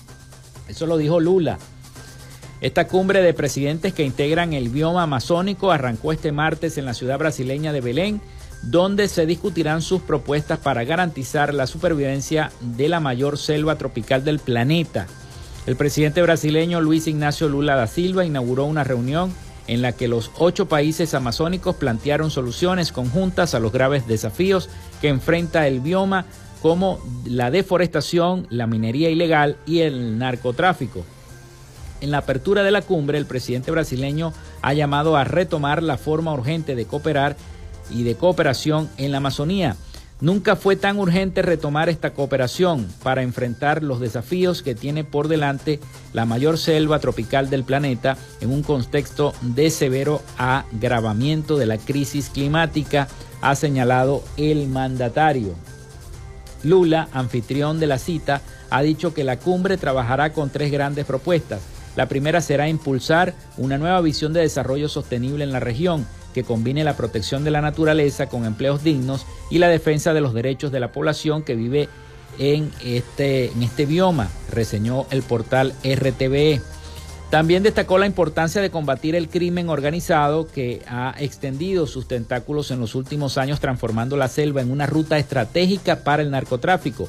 Eso 0.67 0.87
lo 0.87 0.97
dijo 0.97 1.21
Lula. 1.21 1.57
Esta 2.61 2.87
cumbre 2.87 3.21
de 3.21 3.33
presidentes 3.33 3.93
que 3.93 4.03
integran 4.03 4.51
el 4.51 4.67
bioma 4.67 5.03
amazónico 5.03 5.71
arrancó 5.71 6.11
este 6.11 6.33
martes 6.33 6.77
en 6.77 6.85
la 6.85 6.93
ciudad 6.93 7.17
brasileña 7.17 7.71
de 7.71 7.79
Belén, 7.79 8.21
donde 8.63 9.07
se 9.07 9.25
discutirán 9.25 9.81
sus 9.81 10.01
propuestas 10.01 10.59
para 10.59 10.83
garantizar 10.83 11.53
la 11.53 11.67
supervivencia 11.67 12.51
de 12.59 12.89
la 12.89 12.99
mayor 12.99 13.37
selva 13.37 13.77
tropical 13.77 14.25
del 14.25 14.39
planeta. 14.39 15.07
El 15.67 15.77
presidente 15.77 16.21
brasileño 16.21 16.81
Luis 16.81 17.07
Ignacio 17.07 17.47
Lula 17.47 17.75
da 17.75 17.87
Silva 17.87 18.25
inauguró 18.25 18.65
una 18.65 18.83
reunión 18.83 19.33
en 19.67 19.81
la 19.81 19.93
que 19.93 20.09
los 20.09 20.31
ocho 20.37 20.67
países 20.67 21.13
amazónicos 21.13 21.75
plantearon 21.75 22.31
soluciones 22.31 22.91
conjuntas 22.91 23.53
a 23.53 23.59
los 23.59 23.71
graves 23.71 24.05
desafíos 24.05 24.69
que 24.99 25.07
enfrenta 25.07 25.67
el 25.67 25.79
bioma 25.79 26.25
como 26.61 26.99
la 27.23 27.51
deforestación, 27.51 28.47
la 28.49 28.67
minería 28.67 29.09
ilegal 29.09 29.55
y 29.65 29.79
el 29.79 30.17
narcotráfico. 30.17 31.05
En 32.01 32.11
la 32.11 32.19
apertura 32.19 32.63
de 32.63 32.71
la 32.71 32.81
cumbre, 32.81 33.17
el 33.17 33.25
presidente 33.25 33.71
brasileño 33.71 34.33
ha 34.61 34.73
llamado 34.73 35.17
a 35.17 35.25
retomar 35.25 35.83
la 35.83 35.97
forma 35.97 36.33
urgente 36.33 36.75
de 36.75 36.85
cooperar 36.85 37.35
y 37.89 38.03
de 38.03 38.15
cooperación 38.15 38.89
en 38.97 39.11
la 39.11 39.17
Amazonía. 39.17 39.75
Nunca 40.21 40.57
fue 40.57 40.75
tan 40.75 40.99
urgente 40.99 41.41
retomar 41.41 41.87
esta 41.87 42.13
cooperación 42.13 42.87
para 43.03 43.21
enfrentar 43.21 43.83
los 43.83 44.01
desafíos 44.01 44.61
que 44.61 44.75
tiene 44.75 45.05
por 45.05 45.29
delante 45.29 45.79
la 46.11 46.25
mayor 46.25 46.57
selva 46.57 46.99
tropical 46.99 47.49
del 47.49 47.63
planeta 47.63 48.17
en 48.41 48.51
un 48.51 48.61
contexto 48.61 49.33
de 49.41 49.69
severo 49.69 50.21
agravamiento 50.37 51.57
de 51.57 51.65
la 51.65 51.77
crisis 51.77 52.29
climática, 52.29 53.07
ha 53.41 53.55
señalado 53.55 54.21
el 54.35 54.67
mandatario. 54.67 55.53
Lula, 56.63 57.07
anfitrión 57.13 57.79
de 57.79 57.87
la 57.87 57.97
cita, 57.97 58.41
ha 58.69 58.81
dicho 58.81 59.13
que 59.13 59.23
la 59.23 59.39
cumbre 59.39 59.77
trabajará 59.77 60.33
con 60.33 60.49
tres 60.49 60.69
grandes 60.69 61.05
propuestas 61.05 61.61
la 61.95 62.07
primera 62.07 62.41
será 62.41 62.69
impulsar 62.69 63.33
una 63.57 63.77
nueva 63.77 64.01
visión 64.01 64.33
de 64.33 64.41
desarrollo 64.41 64.89
sostenible 64.89 65.43
en 65.43 65.51
la 65.51 65.59
región 65.59 66.05
que 66.33 66.43
combine 66.43 66.83
la 66.83 66.95
protección 66.95 67.43
de 67.43 67.51
la 67.51 67.61
naturaleza 67.61 68.27
con 68.27 68.45
empleos 68.45 68.83
dignos 68.83 69.25
y 69.49 69.57
la 69.57 69.67
defensa 69.67 70.13
de 70.13 70.21
los 70.21 70.33
derechos 70.33 70.71
de 70.71 70.79
la 70.79 70.91
población 70.91 71.43
que 71.43 71.55
vive 71.55 71.89
en 72.37 72.71
este, 72.83 73.51
este 73.61 73.85
bioma, 73.85 74.29
reseñó 74.51 75.05
el 75.11 75.23
portal 75.23 75.73
RTVE. 75.83 76.61
También 77.31 77.61
destacó 77.61 77.97
la 77.99 78.07
importancia 78.07 78.61
de 78.61 78.71
combatir 78.71 79.15
el 79.15 79.29
crimen 79.29 79.69
organizado 79.69 80.47
que 80.47 80.81
ha 80.87 81.13
extendido 81.19 81.85
sus 81.85 82.07
tentáculos 82.07 82.71
en 82.71 82.79
los 82.79 82.95
últimos 82.95 83.37
años 83.37 83.59
transformando 83.59 84.17
la 84.17 84.27
selva 84.27 84.61
en 84.61 84.71
una 84.71 84.87
ruta 84.87 85.19
estratégica 85.19 86.03
para 86.03 86.23
el 86.23 86.31
narcotráfico 86.31 87.07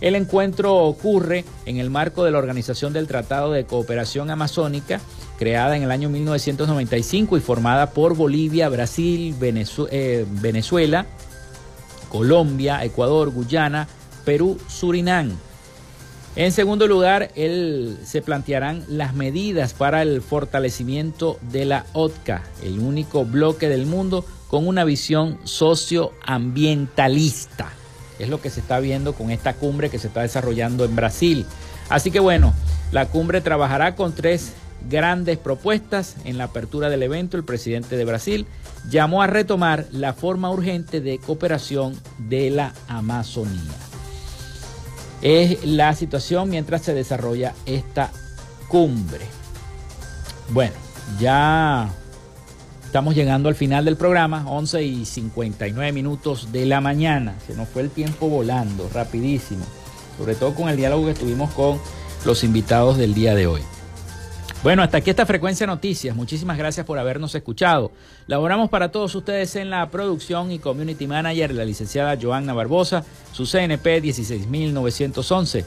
el 0.00 0.14
encuentro 0.14 0.76
ocurre 0.76 1.44
en 1.66 1.78
el 1.78 1.90
marco 1.90 2.24
de 2.24 2.30
la 2.30 2.38
Organización 2.38 2.92
del 2.92 3.06
Tratado 3.06 3.52
de 3.52 3.64
Cooperación 3.64 4.30
Amazónica, 4.30 5.00
creada 5.38 5.76
en 5.76 5.82
el 5.82 5.90
año 5.90 6.08
1995 6.08 7.36
y 7.36 7.40
formada 7.40 7.90
por 7.90 8.16
Bolivia, 8.16 8.68
Brasil, 8.68 9.34
eh, 9.90 10.26
Venezuela, 10.28 11.06
Colombia, 12.10 12.84
Ecuador, 12.84 13.30
Guyana, 13.30 13.88
Perú, 14.24 14.58
Surinam. 14.68 15.36
En 16.36 16.52
segundo 16.52 16.86
lugar, 16.86 17.32
se 17.34 18.22
plantearán 18.24 18.84
las 18.88 19.14
medidas 19.14 19.74
para 19.74 20.02
el 20.02 20.22
fortalecimiento 20.22 21.40
de 21.50 21.64
la 21.64 21.86
OTCA, 21.92 22.44
el 22.62 22.78
único 22.78 23.24
bloque 23.24 23.68
del 23.68 23.86
mundo 23.86 24.24
con 24.48 24.68
una 24.68 24.84
visión 24.84 25.40
socioambientalista. 25.44 27.79
Es 28.20 28.28
lo 28.28 28.40
que 28.40 28.50
se 28.50 28.60
está 28.60 28.78
viendo 28.78 29.14
con 29.14 29.30
esta 29.30 29.54
cumbre 29.54 29.90
que 29.90 29.98
se 29.98 30.08
está 30.08 30.22
desarrollando 30.22 30.84
en 30.84 30.94
Brasil. 30.94 31.46
Así 31.88 32.10
que 32.10 32.20
bueno, 32.20 32.54
la 32.92 33.06
cumbre 33.06 33.40
trabajará 33.40 33.96
con 33.96 34.14
tres 34.14 34.52
grandes 34.88 35.38
propuestas. 35.38 36.16
En 36.24 36.38
la 36.38 36.44
apertura 36.44 36.88
del 36.88 37.02
evento, 37.02 37.36
el 37.36 37.44
presidente 37.44 37.96
de 37.96 38.04
Brasil 38.04 38.46
llamó 38.88 39.22
a 39.22 39.26
retomar 39.26 39.86
la 39.90 40.12
forma 40.12 40.50
urgente 40.50 41.00
de 41.00 41.18
cooperación 41.18 41.98
de 42.18 42.50
la 42.50 42.72
Amazonía. 42.88 43.74
Es 45.22 45.64
la 45.64 45.94
situación 45.94 46.48
mientras 46.48 46.82
se 46.82 46.94
desarrolla 46.94 47.54
esta 47.66 48.10
cumbre. 48.68 49.26
Bueno, 50.48 50.74
ya 51.18 51.90
Estamos 52.90 53.14
llegando 53.14 53.48
al 53.48 53.54
final 53.54 53.84
del 53.84 53.94
programa, 53.94 54.42
11 54.48 54.82
y 54.82 55.04
59 55.04 55.92
minutos 55.92 56.50
de 56.50 56.66
la 56.66 56.80
mañana. 56.80 57.36
Se 57.46 57.54
nos 57.54 57.68
fue 57.68 57.82
el 57.82 57.90
tiempo 57.90 58.28
volando, 58.28 58.90
rapidísimo. 58.92 59.64
Sobre 60.18 60.34
todo 60.34 60.56
con 60.56 60.68
el 60.68 60.76
diálogo 60.76 61.06
que 61.06 61.14
tuvimos 61.14 61.52
con 61.52 61.78
los 62.24 62.42
invitados 62.42 62.98
del 62.98 63.14
día 63.14 63.36
de 63.36 63.46
hoy. 63.46 63.60
Bueno, 64.64 64.82
hasta 64.82 64.96
aquí 64.96 65.08
esta 65.08 65.24
frecuencia 65.24 65.68
noticias. 65.68 66.16
Muchísimas 66.16 66.58
gracias 66.58 66.84
por 66.84 66.98
habernos 66.98 67.32
escuchado. 67.32 67.92
Laboramos 68.26 68.68
para 68.70 68.90
todos 68.90 69.14
ustedes 69.14 69.54
en 69.54 69.70
la 69.70 69.88
producción 69.88 70.50
y 70.50 70.58
community 70.58 71.06
manager, 71.06 71.54
la 71.54 71.64
licenciada 71.64 72.18
Joanna 72.20 72.54
Barbosa, 72.54 73.04
su 73.30 73.46
CNP 73.46 74.00
16911. 74.00 75.64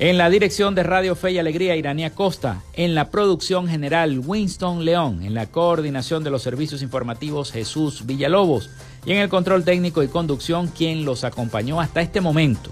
En 0.00 0.16
la 0.16 0.30
dirección 0.30 0.76
de 0.76 0.84
Radio 0.84 1.16
Fe 1.16 1.32
y 1.32 1.38
Alegría, 1.38 1.74
Iranía 1.74 2.14
Costa. 2.14 2.62
En 2.74 2.94
la 2.94 3.10
producción 3.10 3.66
general, 3.66 4.20
Winston 4.24 4.84
León. 4.84 5.24
En 5.24 5.34
la 5.34 5.46
coordinación 5.46 6.22
de 6.22 6.30
los 6.30 6.42
servicios 6.42 6.82
informativos, 6.82 7.50
Jesús 7.50 8.06
Villalobos. 8.06 8.70
Y 9.04 9.10
en 9.10 9.18
el 9.18 9.28
control 9.28 9.64
técnico 9.64 10.04
y 10.04 10.08
conducción, 10.08 10.68
quien 10.68 11.04
los 11.04 11.24
acompañó 11.24 11.80
hasta 11.80 12.00
este 12.00 12.20
momento. 12.20 12.70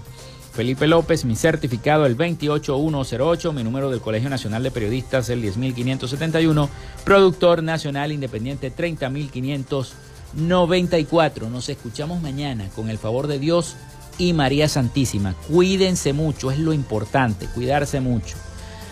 Felipe 0.53 0.87
López, 0.87 1.25
mi 1.25 1.35
certificado 1.35 2.05
el 2.05 2.15
28108, 2.15 3.51
mi 3.51 3.65
número 3.65 3.89
del 3.89 3.99
Colegio 3.99 4.29
Nacional 4.29 4.63
de 4.63 4.71
Periodistas 4.71 5.29
el 5.29 5.41
10571, 5.41 6.69
productor 7.03 7.61
nacional 7.61 8.13
independiente 8.13 8.71
30594. 8.71 11.49
Nos 11.49 11.67
escuchamos 11.67 12.21
mañana 12.21 12.69
con 12.73 12.89
el 12.89 12.97
favor 12.97 13.27
de 13.27 13.37
Dios 13.37 13.75
y 14.17 14.33
María 14.33 14.67
Santísima. 14.67 15.35
Cuídense 15.47 16.13
mucho, 16.13 16.51
es 16.51 16.59
lo 16.59 16.73
importante, 16.73 17.47
cuidarse 17.47 17.99
mucho. 17.99 18.35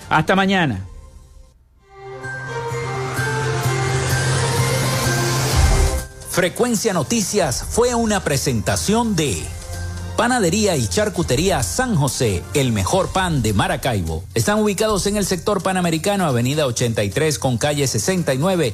Hasta 0.09 0.35
mañana. 0.35 0.85
Frecuencia 6.29 6.93
Noticias 6.93 7.65
fue 7.69 7.95
una 7.95 8.21
presentación 8.21 9.15
de 9.15 9.41
Panadería 10.17 10.75
y 10.75 10.87
Charcutería 10.87 11.63
San 11.63 11.95
José, 11.95 12.43
el 12.53 12.71
mejor 12.71 13.09
pan 13.09 13.41
de 13.41 13.53
Maracaibo. 13.53 14.23
Están 14.33 14.59
ubicados 14.59 15.07
en 15.07 15.17
el 15.17 15.25
sector 15.25 15.63
panamericano, 15.63 16.25
avenida 16.25 16.65
83 16.65 17.39
con 17.39 17.57
calle 17.57 17.87
69 17.87 18.73